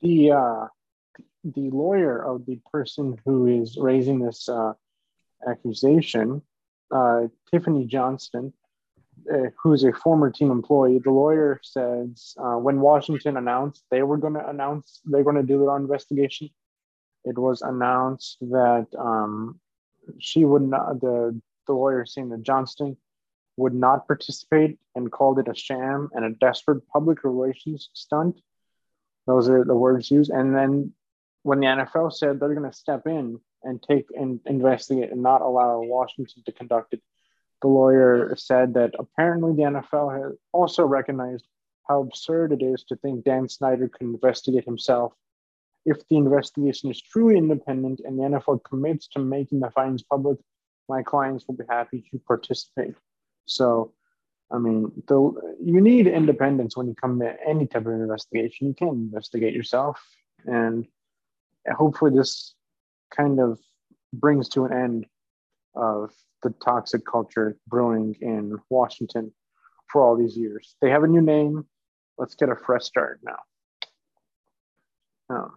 [0.02, 0.68] The uh
[1.44, 4.74] the lawyer of the person who is raising this uh
[5.48, 6.42] accusation
[6.92, 8.54] uh tiffani johnston
[9.32, 14.18] uh, who's a former team employee, the lawyer says uh, when Washington announced they were
[14.18, 16.50] going to announce they're going to do their own investigation,
[17.26, 19.60] it was announced that um,
[20.20, 21.02] she would not.
[21.02, 22.98] The the lawyer saying that Johnston
[23.58, 28.40] would not participate and called it a sham and a desperate public relations stunt.
[29.26, 30.32] Those are the words used.
[30.32, 30.94] And then
[31.44, 35.42] when the NFL said they're going to step in and take and investigate and not
[35.42, 37.02] allow Washington to conduct it,
[37.62, 41.46] the lawyer said that apparently the NFL has also recognized
[41.88, 45.14] how absurd it is to think Dan Snyder could investigate himself.
[45.86, 50.38] If the investigation is truly independent and the NFL commits to making the findings public,
[50.90, 52.96] my clients will be happy to participate.
[53.46, 53.94] So,
[54.52, 58.68] I mean, the, you need independence when you come to any type of investigation.
[58.68, 60.02] You can't investigate yourself.
[60.46, 60.86] And
[61.70, 62.54] hopefully, this
[63.16, 63.60] kind of
[64.14, 65.06] brings to an end
[65.78, 66.12] of
[66.44, 69.32] the toxic culture brewing in Washington
[69.88, 70.76] for all these years.
[70.82, 71.66] They have a new name.
[72.18, 73.40] Let's get a fresh start now.
[75.30, 75.52] Oh.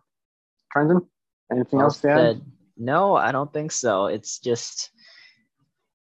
[0.73, 1.07] Trenton,
[1.51, 2.43] anything Well else to add?
[2.77, 4.07] No, I don't think so.
[4.07, 4.91] It's just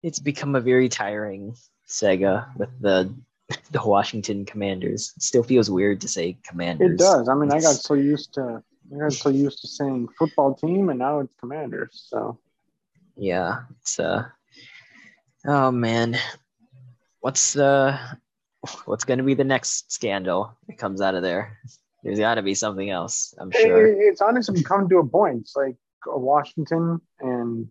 [0.02, 1.54] it's become a very tiring
[1.88, 3.14] Sega with the
[3.70, 5.12] the Washington Commanders.
[5.16, 6.92] It still feels weird to say Commanders.
[6.92, 7.28] It does.
[7.28, 8.62] I mean, I got so used to
[8.94, 12.06] I got so used to saying football team, and now it's Commanders.
[12.09, 12.38] So
[13.20, 14.24] Yeah, it's uh
[15.46, 16.16] oh man.
[17.20, 17.98] What's uh
[18.87, 21.59] what's gonna be the next scandal that comes out of there?
[22.02, 23.87] There's gotta be something else, I'm sure.
[23.87, 25.42] It- it's honestly come to a point.
[25.42, 25.76] It's like
[26.11, 27.68] a Washington and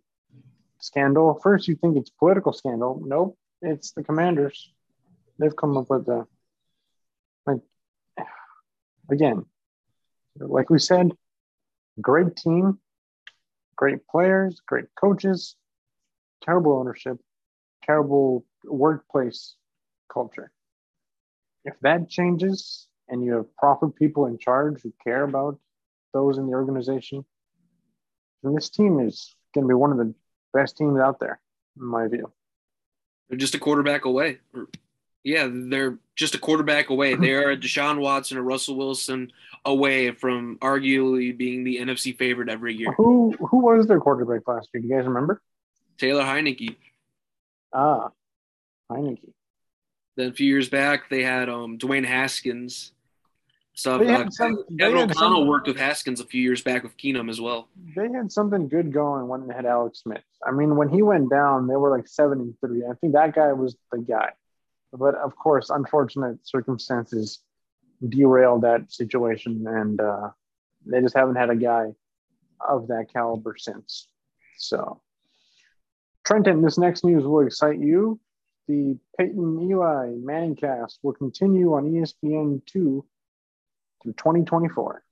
[0.80, 1.40] scandal.
[1.42, 3.02] First, you think it's political scandal.
[3.04, 4.72] Nope, it's the Commanders.
[5.40, 6.28] They've come up with the
[7.48, 7.62] like
[9.12, 9.46] again,
[10.38, 11.12] like we said,
[12.00, 12.80] great team,
[13.80, 15.56] great players, great coaches,
[16.44, 17.18] terrible ownership,
[17.82, 19.56] terrible workplace
[20.12, 20.52] culture.
[21.64, 25.58] If that changes and you have proper people in charge who care about
[26.14, 27.24] those in the organization,
[28.44, 30.14] then this team is going to be one of the
[30.54, 31.40] best teams out there,
[31.78, 32.34] in my view.
[33.30, 34.40] They're just a quarterback away.
[34.54, 34.68] Or-
[35.24, 37.16] Yeah, they're just a quarterback away.
[37.16, 39.32] They're a Deshaun Watson or Russell Wilson
[39.66, 42.94] away from arguably being the NFC favorite every year.
[42.94, 44.82] Who who was their quarterback last year?
[44.82, 45.42] Do you guys remember?
[45.98, 46.78] Taylor Heinicke.
[47.74, 48.12] Ah,
[48.92, 49.34] Heinicke.
[50.16, 52.94] Then a few years back, they had um, Dwayne Haskins.
[53.74, 54.00] Stuff.
[54.02, 57.30] They Uh, some- they Kevin O'Connell worked with Haskins a few years back with Keenum
[57.30, 57.70] as well.
[57.96, 60.24] They had something good going when they had Alex Smith.
[60.46, 62.84] I mean, when he went down, they were like seven and three.
[62.86, 64.32] I think that guy was the guy.
[64.92, 67.40] But of course, unfortunate circumstances
[68.08, 70.30] derailed that situation, and uh,
[70.86, 71.94] they just haven't had a guy
[72.60, 74.08] of that caliber since.
[74.58, 75.02] So,
[76.26, 78.20] Trenton, this next news will excite you.
[78.68, 83.06] The Peyton Eli Manning cast will continue on E ESPN two
[84.02, 85.04] through 2024.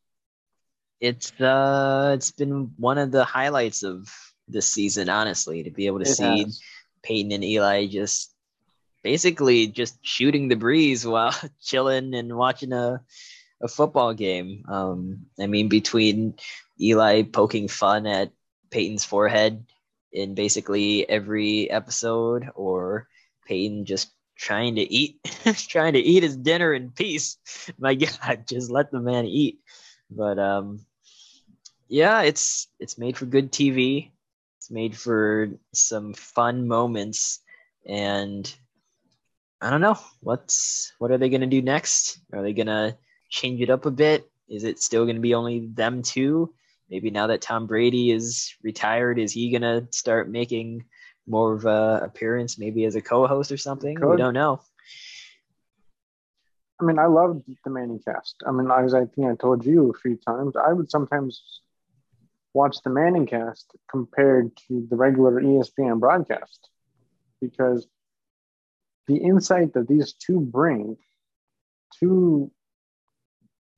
[1.00, 4.10] It's uh it's been one of the highlights of
[4.48, 6.62] this season, honestly, to be able to It see has.
[7.04, 8.34] Peyton and Eli just
[9.08, 11.32] basically just shooting the breeze while
[11.64, 13.00] chilling and watching a,
[13.62, 14.66] a football game.
[14.68, 16.36] Um, I mean, between
[16.78, 18.34] Eli poking fun at
[18.70, 19.64] Peyton's forehead
[20.12, 23.08] in basically every episode, or
[23.48, 25.24] Peyton just trying to eat,
[25.70, 27.38] trying to eat his dinner in peace.
[27.80, 29.60] My God, just let the man eat.
[30.12, 30.86] But um,
[31.88, 34.12] yeah, it's it's made for good TV.
[34.58, 37.40] It's made for some fun moments,
[37.86, 38.44] and
[39.60, 42.20] I don't know what's what are they gonna do next?
[42.32, 42.98] Are they gonna
[43.30, 44.30] change it up a bit?
[44.48, 46.54] Is it still gonna be only them two?
[46.90, 50.86] Maybe now that Tom Brady is retired, is he gonna start making
[51.26, 54.00] more of a appearance, maybe as a co-host or something?
[54.00, 54.62] We don't know.
[56.80, 58.36] I mean, I loved the Manning cast.
[58.46, 61.62] I mean, as I think I told you a few times, I would sometimes
[62.54, 66.70] watch the Manning cast compared to the regular ESPN broadcast
[67.42, 67.88] because
[69.08, 70.98] the insight that these two bring,
[72.00, 72.52] two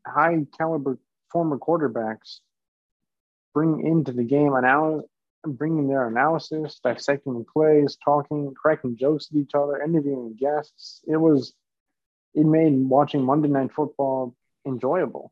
[0.05, 0.97] high caliber
[1.31, 2.39] former quarterbacks,
[3.53, 5.09] bring into the game analysis,
[5.45, 11.01] bringing their analysis, dissecting the plays, talking, cracking jokes with each other, interviewing guests.
[11.07, 11.53] It was
[12.33, 15.31] it made watching Monday Night Football enjoyable.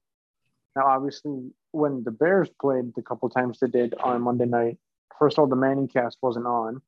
[0.76, 4.78] Now, obviously, when the Bears played the couple times they did on Monday night,
[5.20, 6.82] first of all, the Manning cast wasn't on.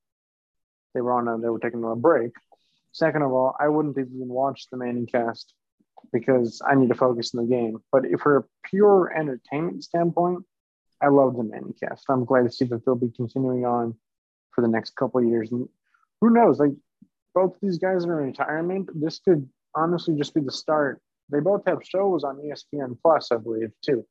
[0.93, 2.31] They were on a, they were taking a break.
[2.91, 5.53] Second of all, I wouldn't even watch the Manning cast
[6.11, 7.77] because I need to focus on the game.
[7.91, 10.43] But if for a pure entertainment standpoint,
[11.01, 12.05] I love the Manning cast.
[12.09, 13.95] I'm glad to see that they'll be continuing on
[14.51, 15.51] for the next couple years.
[15.51, 15.67] And
[16.19, 16.73] who knows, like
[17.33, 18.89] both these guys are in retirement.
[18.93, 21.01] This could honestly just be the start.
[21.29, 24.05] They both have shows on ESPN Plus, I believe, too.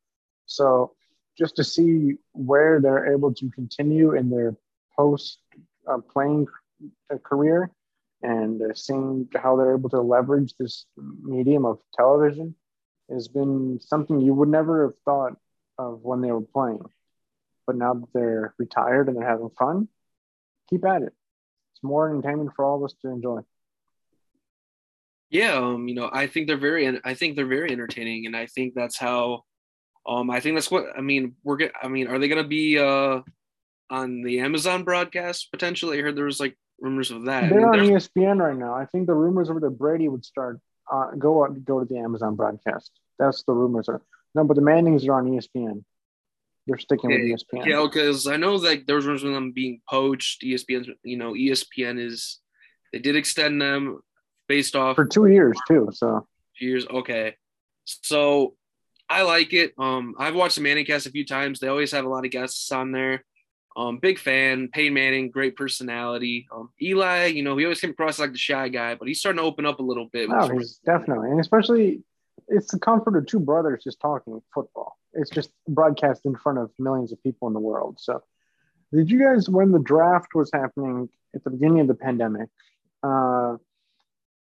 [0.47, 0.95] So
[1.37, 4.57] just to see where they're able to continue in their
[4.97, 5.39] post
[5.87, 6.47] uh, playing
[7.13, 7.71] uh, career
[8.23, 10.87] and uh, seeing how they're able to leverage this
[11.23, 12.55] medium of television
[13.11, 15.37] has been something you would never have thought
[15.79, 16.85] of when they were playing.
[17.67, 19.89] But now that they're retired and they're having fun,
[20.69, 21.13] keep at it.
[21.73, 23.41] It's more entertainment for all of us to enjoy.
[25.31, 28.47] Yeah, um, you know, I think they're very, I think they're very entertaining, and I
[28.47, 29.43] think that's how,
[30.07, 31.35] um, I think that's what I mean.
[31.45, 33.21] We're get, I mean, are they gonna be uh
[33.91, 35.99] on the Amazon broadcast potentially?
[35.99, 37.49] I heard there was like rumors of that.
[37.49, 38.75] They're mean, on there's- ESPN right now.
[38.75, 40.61] I think the rumors are that Brady would start
[40.91, 42.91] uh, go out, go to the Amazon broadcast.
[43.19, 44.01] That's the rumors are.
[44.35, 45.85] No, but the Mannings are on ESPN.
[46.67, 47.67] They're sticking with ESPN.
[47.67, 50.43] Yeah, because I know like there was rumors of them being poached.
[50.43, 52.41] ESPN, you know, ESPN is
[52.93, 54.01] they did extend them
[54.49, 55.89] based off for two years too.
[55.93, 56.27] So
[56.61, 56.87] years.
[56.87, 57.35] Okay,
[57.85, 58.55] so
[59.09, 59.73] I like it.
[59.79, 61.59] Um, I've watched the Manning cast a few times.
[61.59, 63.25] They always have a lot of guests on there.
[63.79, 64.69] Um, big fan.
[64.73, 66.49] Peyton Manning, great personality.
[66.51, 69.39] Um, Eli, you know, he always came across like the shy guy, but he's starting
[69.39, 70.29] to open up a little bit.
[70.53, 72.03] he's definitely, and especially
[72.49, 74.99] it's the comfort of two brothers just talking football.
[75.13, 77.99] It's just broadcast in front of millions of people in the world.
[78.01, 78.21] So,
[78.93, 82.49] did you guys when the draft was happening at the beginning of the pandemic?
[83.05, 83.59] Uh,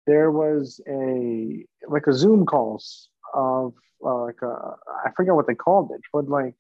[0.05, 4.75] there was a like a Zoom calls of uh, like a
[5.07, 6.57] I forget what they called it, but like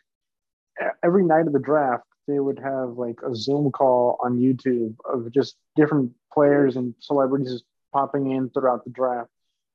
[1.02, 5.32] every night of the draft, they would have like a Zoom call on YouTube of
[5.32, 9.30] just different players and celebrities just popping in throughout the draft,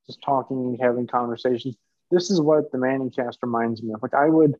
[0.05, 1.75] just talking, and having conversations.
[2.09, 4.01] This is what the Manning cast reminds me of.
[4.01, 4.55] Like I would,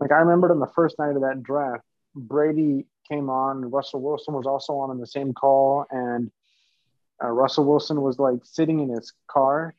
[0.00, 1.82] like I remembered on the first night of that draft,
[2.14, 6.30] Brady came on, Russell Wilson was also on in the same call, and
[7.22, 9.74] uh, Russell Wilson was like sitting in his car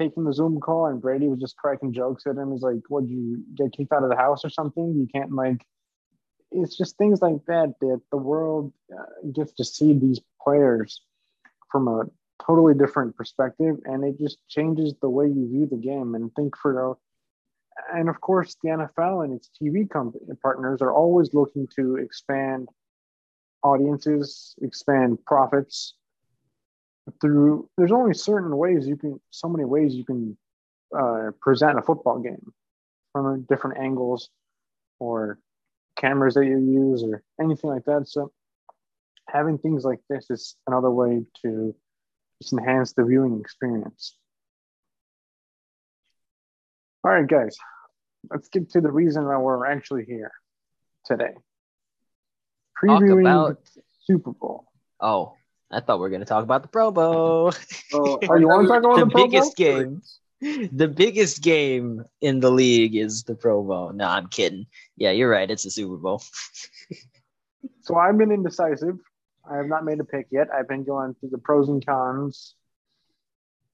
[0.00, 2.52] taking the Zoom call, and Brady was just cracking jokes at him.
[2.52, 4.94] He's like, "Would you get kicked out of the house or something?
[4.94, 5.64] You can't like."
[6.52, 11.02] It's just things like that that the world uh, gets to see these players
[11.70, 12.04] from a
[12.44, 16.56] totally different perspective, and it just changes the way you view the game and think
[16.56, 16.98] for.
[17.92, 22.68] And of course, the NFL and its TV company partners are always looking to expand
[23.62, 25.94] audiences, expand profits,
[27.20, 30.36] through there's only certain ways you can so many ways you can
[30.96, 32.52] uh, present a football game
[33.12, 34.30] from different angles
[34.98, 35.38] or
[35.96, 38.30] cameras that you use or anything like that so
[39.28, 41.74] having things like this is another way to
[42.40, 44.16] just enhance the viewing experience
[47.04, 47.56] all right guys
[48.30, 50.32] let's get to the reason why we're actually here
[51.04, 51.34] today
[52.86, 53.58] Talk previewing about
[54.06, 54.66] super bowl
[55.00, 55.34] oh,
[55.70, 57.52] I thought we were gonna talk about the Pro Bowl.
[57.92, 59.28] Oh, Oh, you want to talk about the the Pro Bowl?
[59.28, 60.02] biggest game.
[60.40, 63.92] The biggest game in the league is the Pro Bowl.
[63.92, 64.66] No, I'm kidding.
[64.96, 65.50] Yeah, you're right.
[65.50, 66.22] It's the Super Bowl.
[67.82, 68.98] So I've been indecisive.
[69.50, 70.48] I have not made a pick yet.
[70.52, 72.54] I've been going through the pros and cons,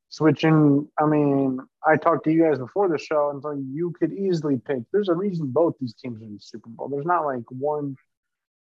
[0.08, 0.88] switching.
[0.98, 4.58] I mean, I talked to you guys before the show, and so you could easily
[4.58, 4.82] pick.
[4.92, 6.88] There's a reason both these teams are in the Super Bowl.
[6.88, 7.96] There's not like one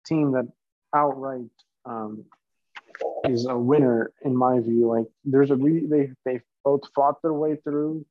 [0.05, 0.47] team that
[0.93, 1.51] outright
[1.85, 2.25] um,
[3.25, 4.87] is a winner in my view.
[4.87, 8.05] Like there's a re- they they both fought their way through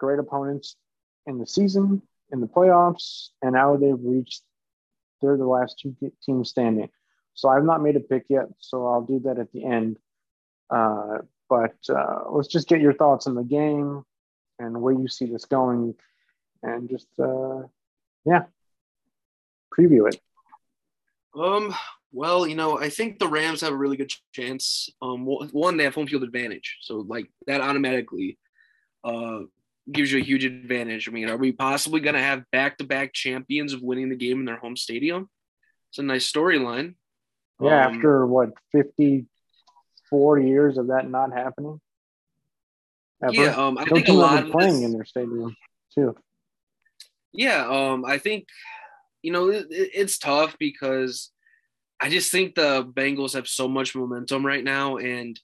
[0.00, 0.74] great opponents
[1.28, 2.02] in the season,
[2.32, 4.42] in the playoffs, and now they've reached
[5.20, 5.94] they're the last two
[6.26, 6.90] teams standing.
[7.34, 9.96] So I've not made a pick yet, so I'll do that at the end.
[10.68, 14.02] Uh, but uh, let's just get your thoughts on the game
[14.58, 15.94] and where you see this going,
[16.64, 17.62] and just uh,
[18.24, 18.42] yeah,
[19.76, 20.20] preview it.
[21.36, 21.72] Um.
[22.14, 24.88] Well, you know, I think the Rams have a really good chance.
[25.02, 28.38] Um, one- they have home field advantage, so like that automatically,
[29.02, 29.40] uh,
[29.90, 31.08] gives you a huge advantage.
[31.08, 34.44] I mean, are we possibly going to have back-to-back champions of winning the game in
[34.44, 35.28] their home stadium?
[35.90, 36.94] It's a nice storyline.
[37.60, 41.80] Yeah, Um, after what 54 years of that not happening.
[43.22, 43.32] Ever.
[43.34, 45.56] Yeah, um, I no think a lot of playing this- in their stadium
[45.94, 46.16] too.
[47.32, 48.48] Yeah, um, I think
[49.22, 51.32] you know it- it's tough because
[52.00, 55.38] I just think the Bengals have so much momentum right now, and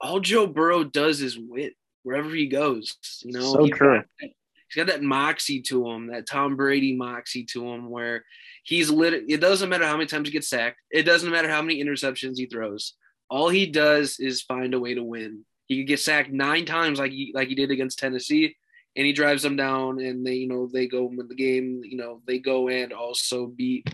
[0.00, 1.70] all Joe Burrow does is win
[2.02, 2.96] wherever he goes.
[3.22, 3.96] You know, So he's true.
[3.96, 8.24] Got, he's got that moxie to him, that Tom Brady moxie to him, where
[8.64, 9.24] he's lit.
[9.28, 10.78] It doesn't matter how many times he gets sacked.
[10.90, 12.94] It doesn't matter how many interceptions he throws.
[13.28, 15.44] All he does is find a way to win.
[15.66, 18.56] He could get sacked nine times, like he like he did against Tennessee,
[18.94, 21.82] and he drives them down, and they you know they go win the game.
[21.84, 23.88] You know they go and also beat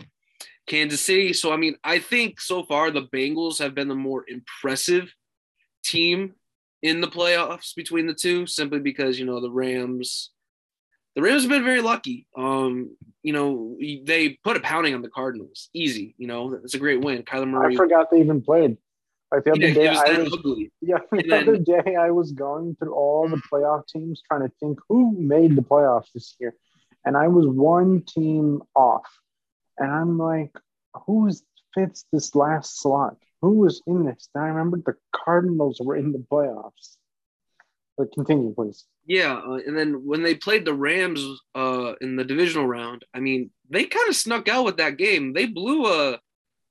[0.67, 1.33] Kansas City.
[1.33, 5.13] So I mean, I think so far the Bengals have been the more impressive
[5.83, 6.33] team
[6.81, 10.31] in the playoffs between the two, simply because you know the Rams.
[11.15, 12.25] The Rams have been very lucky.
[12.35, 16.15] Um, you know, they put a pounding on the Cardinals, easy.
[16.17, 17.21] You know, it's a great win.
[17.21, 17.75] Kyler Murray.
[17.75, 18.77] I forgot they even played.
[19.31, 20.71] Like the other Yeah, day, was I was ugly.
[20.81, 24.51] yeah, the then- other day I was going through all the playoff teams trying to
[24.59, 26.55] think who made the playoffs this year,
[27.05, 29.05] and I was one team off,
[29.77, 30.51] and I'm like,
[31.05, 31.31] who
[31.73, 33.17] fits this last slot?
[33.41, 34.29] Who was in this?
[34.33, 36.95] And I remember the Cardinals were in the playoffs.
[37.97, 38.85] But continue, please.
[39.05, 43.19] Yeah, uh, and then when they played the Rams uh, in the divisional round, I
[43.19, 45.33] mean, they kind of snuck out with that game.
[45.33, 46.19] They blew a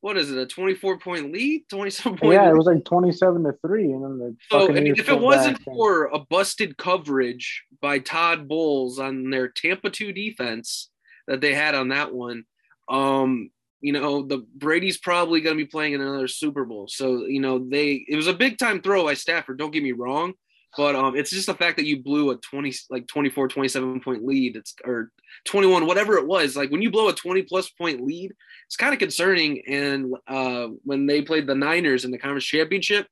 [0.00, 2.32] what is it, a twenty-four point lead, twenty-seven point.
[2.32, 2.50] yeah, lead?
[2.50, 5.20] it was like twenty-seven to three, and then the So I mean, Buccaneers if it
[5.20, 10.90] wasn't and- for a busted coverage by Todd Bowles on their Tampa two defense,
[11.28, 12.44] that they had on that one.
[12.88, 16.86] Um, you know, the Brady's probably going to be playing in another Super Bowl.
[16.88, 19.92] So, you know, they it was a big time throw by Stafford, don't get me
[19.92, 20.34] wrong,
[20.76, 24.24] but um it's just the fact that you blew a 20 like 24 27 point
[24.24, 25.10] lead it's or
[25.46, 26.56] 21 whatever it was.
[26.56, 28.32] Like when you blow a 20 plus point lead,
[28.66, 33.08] it's kind of concerning and uh when they played the Niners in the conference championship,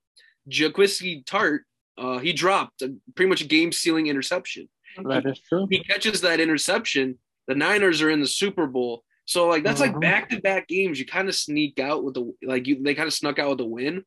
[0.48, 1.60] Jaquiski Tartt,
[1.98, 4.68] uh, he dropped a, pretty much a game sealing interception.
[5.04, 5.66] That is true.
[5.70, 7.18] He catches that interception.
[7.46, 9.04] The Niners are in the Super Bowl.
[9.24, 10.98] So like that's like back to back games.
[10.98, 13.58] You kind of sneak out with the like you they kind of snuck out with
[13.58, 14.04] the win.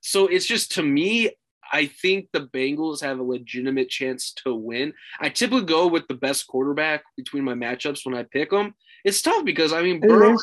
[0.00, 1.30] So it's just to me,
[1.72, 4.94] I think the Bengals have a legitimate chance to win.
[5.20, 8.74] I typically go with the best quarterback between my matchups when I pick them.
[9.04, 10.36] It's tough because I mean Burrow.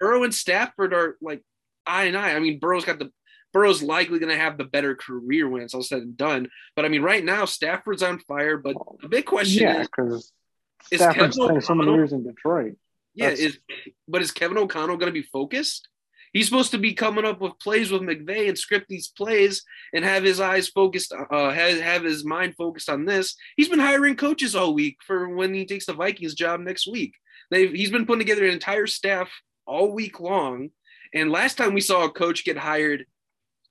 [0.00, 1.42] Burrow and Stafford are like
[1.86, 2.32] I and I.
[2.32, 3.10] I mean Burrow's got the
[3.52, 6.48] Burrow's likely going to have the better career when it's all said and done.
[6.74, 8.58] But I mean, right now Stafford's on fire.
[8.58, 10.32] But the big question Yeah, is, because
[10.90, 12.74] is Stafford Kevin spent so many years in Detroit.
[13.14, 13.58] Yeah, That's- is
[14.08, 15.88] but is Kevin O'Connell going to be focused?
[16.32, 19.62] He's supposed to be coming up with plays with McVay and script these plays
[19.92, 23.36] and have his eyes focused, uh, have, have his mind focused on this.
[23.56, 27.14] He's been hiring coaches all week for when he takes the Vikings job next week.
[27.52, 29.30] They've he's been putting together an entire staff
[29.64, 30.70] all week long.
[31.14, 33.06] And last time we saw a coach get hired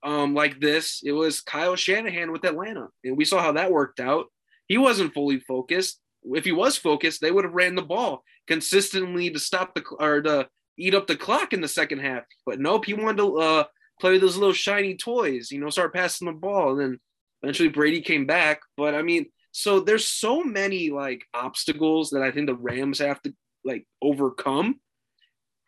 [0.01, 3.99] um, like this, it was Kyle Shanahan with Atlanta, and we saw how that worked
[3.99, 4.27] out.
[4.67, 5.99] He wasn't fully focused.
[6.25, 10.21] If he was focused, they would have ran the ball consistently to stop the or
[10.21, 10.47] to
[10.77, 12.23] eat up the clock in the second half.
[12.45, 13.63] But nope, he wanted to uh,
[13.99, 16.99] play those little shiny toys, you know, start passing the ball, and then
[17.41, 18.61] eventually Brady came back.
[18.77, 23.21] But I mean, so there's so many like obstacles that I think the Rams have
[23.23, 24.79] to like overcome.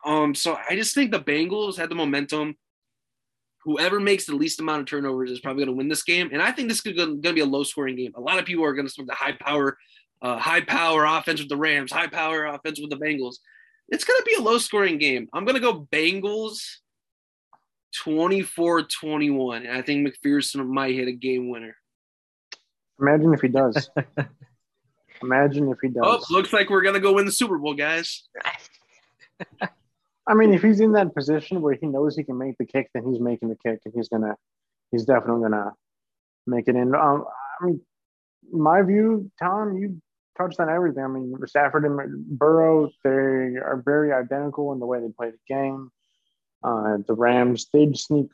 [0.04, 2.56] Um, so I just think the Bengals had the momentum.
[3.64, 6.40] Whoever makes the least amount of turnovers is probably going to win this game, and
[6.40, 8.12] I think this is going to be a low-scoring game.
[8.14, 9.76] A lot of people are going to expect the high power,
[10.22, 13.36] uh, high power offense with the Rams, high power offense with the Bengals.
[13.88, 15.28] It's going to be a low-scoring game.
[15.32, 16.60] I'm going to go Bengals
[18.04, 21.76] 24-21, and I think McPherson might hit a game winner.
[23.00, 23.88] Imagine if he does.
[25.22, 26.02] Imagine if he does.
[26.04, 26.30] Oh, does.
[26.30, 28.24] looks like we're going to go win the Super Bowl, guys.
[30.26, 32.90] I mean, if he's in that position where he knows he can make the kick,
[32.92, 34.34] then he's making the kick, and he's gonna,
[34.90, 35.72] he's definitely gonna
[36.46, 36.94] make it in.
[36.94, 37.24] Um,
[37.60, 37.80] I mean,
[38.50, 40.00] my view, Tom, you
[40.36, 41.04] touched on everything.
[41.04, 45.54] I mean, Stafford and Burrow, they are very identical in the way they play the
[45.54, 45.90] game.
[46.62, 48.28] Uh, the Rams, they sneak.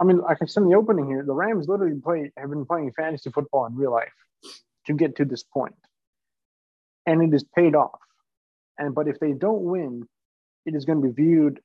[0.00, 2.66] I mean, like I said in the opening here, the Rams literally play have been
[2.66, 4.12] playing fantasy football in real life
[4.86, 5.76] to get to this point,
[7.06, 8.00] and it is paid off.
[8.78, 10.06] And but if they don't win,
[10.66, 11.60] it is going to be viewed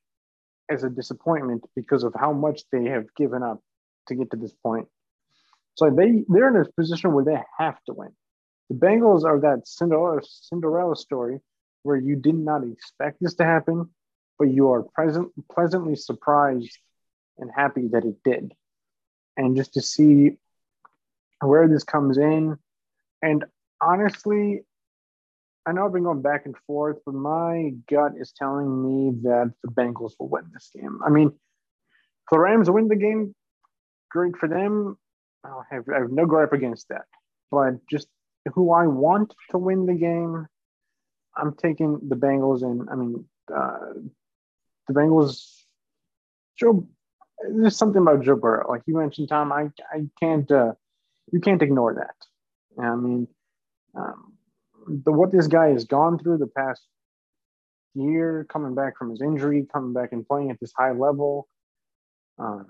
[0.70, 3.60] as a disappointment because of how much they have given up
[4.08, 4.88] to get to this point.
[5.74, 8.10] So they they're in a position where they have to win.
[8.68, 11.40] The Bengals are that Cinderella Cinderella story
[11.82, 13.88] where you did not expect this to happen,
[14.38, 16.76] but you are present pleasantly surprised
[17.38, 18.52] and happy that it did.
[19.36, 20.36] And just to see
[21.40, 22.58] where this comes in,
[23.22, 23.44] and
[23.80, 24.64] honestly,
[25.64, 29.52] I know I've been going back and forth, but my gut is telling me that
[29.62, 31.00] the Bengals will win this game.
[31.04, 33.34] I mean, if the Rams win the game,
[34.10, 34.98] great for them.
[35.44, 37.04] I have, I have no gripe against that.
[37.50, 38.08] But just
[38.54, 40.46] who I want to win the game,
[41.36, 42.62] I'm taking the Bengals.
[42.62, 43.24] And I mean,
[43.54, 43.78] uh,
[44.86, 45.62] the Bengals,
[46.58, 46.86] Joe,
[47.50, 48.68] there's something about Joe Burrow.
[48.68, 50.72] Like you mentioned, Tom, I, I can't, uh,
[51.32, 52.82] you can't ignore that.
[52.82, 53.28] I mean,
[53.94, 54.34] um,
[54.86, 56.82] the what this guy has gone through the past
[57.94, 61.48] year, coming back from his injury, coming back and playing at this high level.
[62.38, 62.66] Um,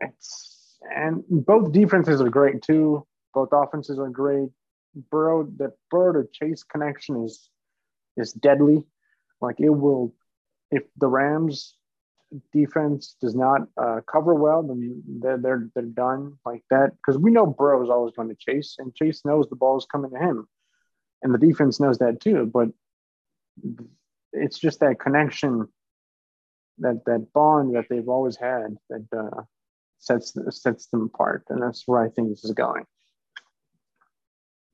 [0.00, 3.06] it's and both defenses are great too.
[3.34, 4.50] Both offenses are great.
[5.10, 7.50] Burrow, the Burrow to Chase connection is
[8.16, 8.82] is deadly.
[9.40, 10.14] Like it will,
[10.70, 11.76] if the Rams
[12.52, 16.92] defense does not uh, cover well, then they're they're they're done like that.
[16.96, 19.86] Because we know Burrow is always going to chase, and Chase knows the ball is
[19.90, 20.48] coming to him
[21.22, 22.50] and the defense knows that too.
[22.52, 22.68] But
[24.32, 25.68] it's just that connection,
[26.78, 29.42] that that bond that they've always had that uh,
[29.98, 32.84] sets sets them apart, and that's where I think this is going.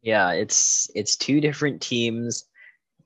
[0.02, 2.44] Yeah, it's it's two different teams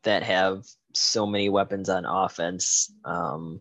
[0.02, 2.90] that have so many weapons on offense.
[3.04, 3.60] Um,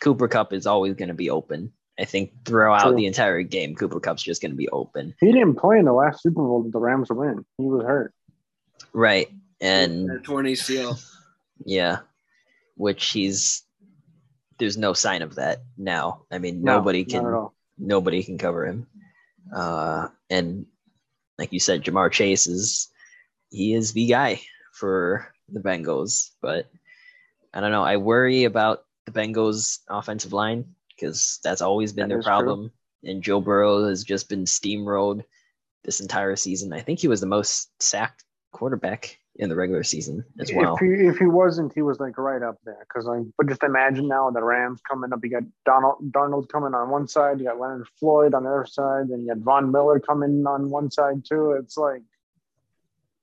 [0.00, 1.72] Cooper Kupp is always going to be open.
[1.98, 2.96] I think throughout True.
[2.96, 5.14] the entire game, Cooper Kupp's just going to be open.
[5.18, 7.44] He didn't play in the last Super Bowl that the Rams win.
[7.56, 8.12] He was hurt.
[8.92, 9.28] Right.
[9.62, 11.02] And That torn ACL.
[11.64, 12.00] yeah,
[12.76, 13.62] which he's
[14.58, 16.22] there's no sign of that now.
[16.30, 17.48] I mean, No, nobody can
[17.78, 18.86] nobody can cover him.
[19.54, 20.66] Uh, and
[21.38, 22.88] like you said, Ja'Marr Chase is
[23.50, 24.40] he is the guy
[24.72, 26.68] for the Bengals, but
[27.54, 27.84] I don't know.
[27.84, 32.30] I worry about the Bengals offensive line because that's always been That their is true.
[32.30, 32.72] problem.
[33.04, 35.22] And Joe Burrow has just been steamrolled
[35.84, 36.72] this entire season.
[36.72, 40.74] I think he was the most sacked quarterback in the regular season as well.
[40.74, 42.78] If he if he wasn't, he was like right up there.
[42.80, 45.20] Because like, but just imagine now the Rams coming up.
[45.22, 47.38] You got Donald Darnold coming on one side.
[47.38, 49.06] You got Leonard Floyd on the other side.
[49.08, 51.52] and you got Von Miller coming on one side too.
[51.52, 52.02] It's like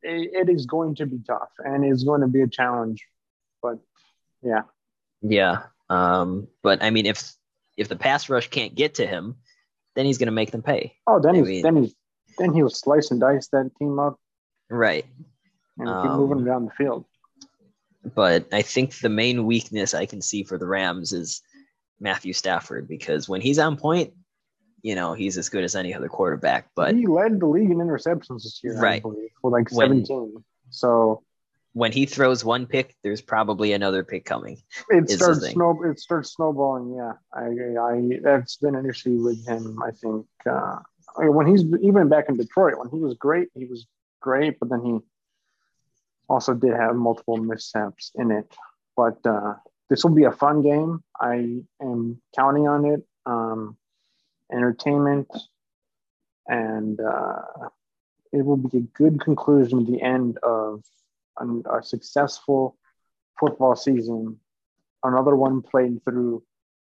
[0.01, 3.05] it, it is going to be tough and it's going to be a challenge.
[3.61, 3.79] But
[4.41, 4.61] yeah,
[5.21, 5.63] Yeah.
[5.89, 7.33] Um, but I mean, if
[7.77, 9.35] if the pass rush can't get to him,
[9.95, 10.95] then he's going to make them pay.
[11.07, 11.95] oh, then I he's mean- then he's
[12.37, 14.19] then he'll slice and dice that team up
[14.69, 15.05] Right.
[15.77, 17.05] And keep Um, moving down the field.
[18.15, 21.41] But I think the main weakness I can see for the Rams is
[21.99, 24.13] Matthew Stafford because when he's on point,
[24.81, 26.67] you know, he's as good as any other quarterback.
[26.75, 29.01] But he led the league in interceptions this year, Right.
[29.01, 30.43] believe, with like When- seventeen.
[30.69, 31.23] So
[31.71, 34.61] when he throws one pick, there's probably another pick coming.
[34.89, 37.45] it starts snow it starts snowballing yeah i
[37.79, 40.77] i that's been an issue with him i think uh
[41.17, 43.87] when he's even back in detroit when he was great he was
[44.21, 44.99] great but then he
[46.29, 48.55] also did have multiple mishaps in it
[48.95, 49.53] but uh
[49.89, 53.77] this will be a fun game i am counting on it um
[54.51, 55.27] entertainment
[56.47, 57.41] and uh
[58.31, 60.81] it will be a good conclusion at the end of
[61.37, 62.75] an, a successful
[63.39, 64.39] football season,
[65.03, 66.43] another one played through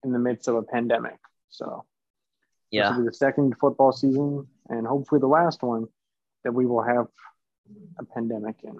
[0.03, 1.17] in the midst of a pandemic.
[1.49, 1.85] So
[2.71, 2.91] this Yeah.
[2.95, 5.87] will be the second football season and hopefully the last one
[6.43, 7.07] that we will have
[7.99, 8.79] a pandemic in.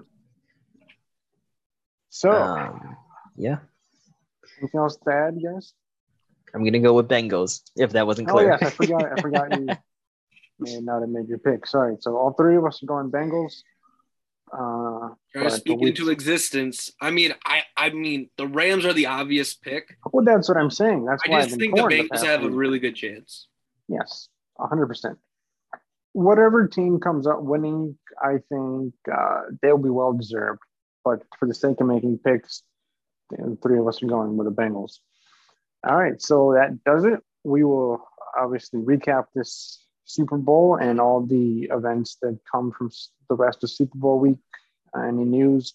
[2.14, 2.95] So Um,
[3.36, 3.57] yeah.
[4.61, 5.74] anything else to add, guys?
[6.53, 8.53] I'm going to go with Bengals if that wasn't clear.
[8.53, 9.11] Oh yes, I forgot.
[9.11, 9.66] I forgot you
[10.59, 11.66] may not have made your pick.
[11.66, 11.95] Sorry.
[11.99, 13.64] So all three of us are going Bengals.
[14.51, 16.91] Uh, Trying to speak into existence.
[17.01, 19.97] I mean, I I mean, the Rams are the obvious pick.
[20.11, 21.05] well, that's what I'm saying.
[21.05, 23.47] That's I why I've been think the torn Bengals past have a really good chance.
[23.88, 25.18] Yes, hundred percent.
[26.11, 30.59] Whatever team comes up winning, I think uh, they'll be well deserved.
[31.04, 32.64] But for the sake of making picks,
[33.30, 34.99] the three of us are going with the Bengals.
[35.88, 37.20] All right, so that does it.
[37.43, 42.89] We will obviously recap this Super Bowl and all the events that come from
[43.30, 44.38] the rest of Super Bowl week.
[44.95, 45.74] Any news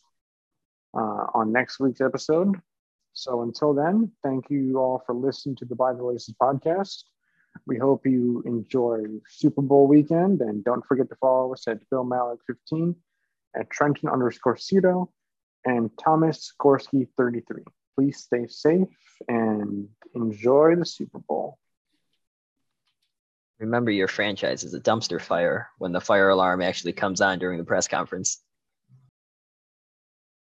[0.95, 2.55] uh, on next week's episode.
[3.13, 7.03] So until then, thank you all for listening to the By the Laces podcast.
[7.67, 12.05] We hope you enjoy Super Bowl weekend and don't forget to follow us at Bill
[12.05, 12.95] Malik 15
[13.57, 15.11] at Trenton underscore Cito
[15.69, 17.63] and Thomas Gorski 33.
[17.95, 18.89] Please stay safe
[19.29, 21.59] and enjoy the Super Bowl.
[23.59, 27.59] Remember, your franchise is a dumpster fire when the fire alarm actually comes on during
[27.59, 28.43] the press conference.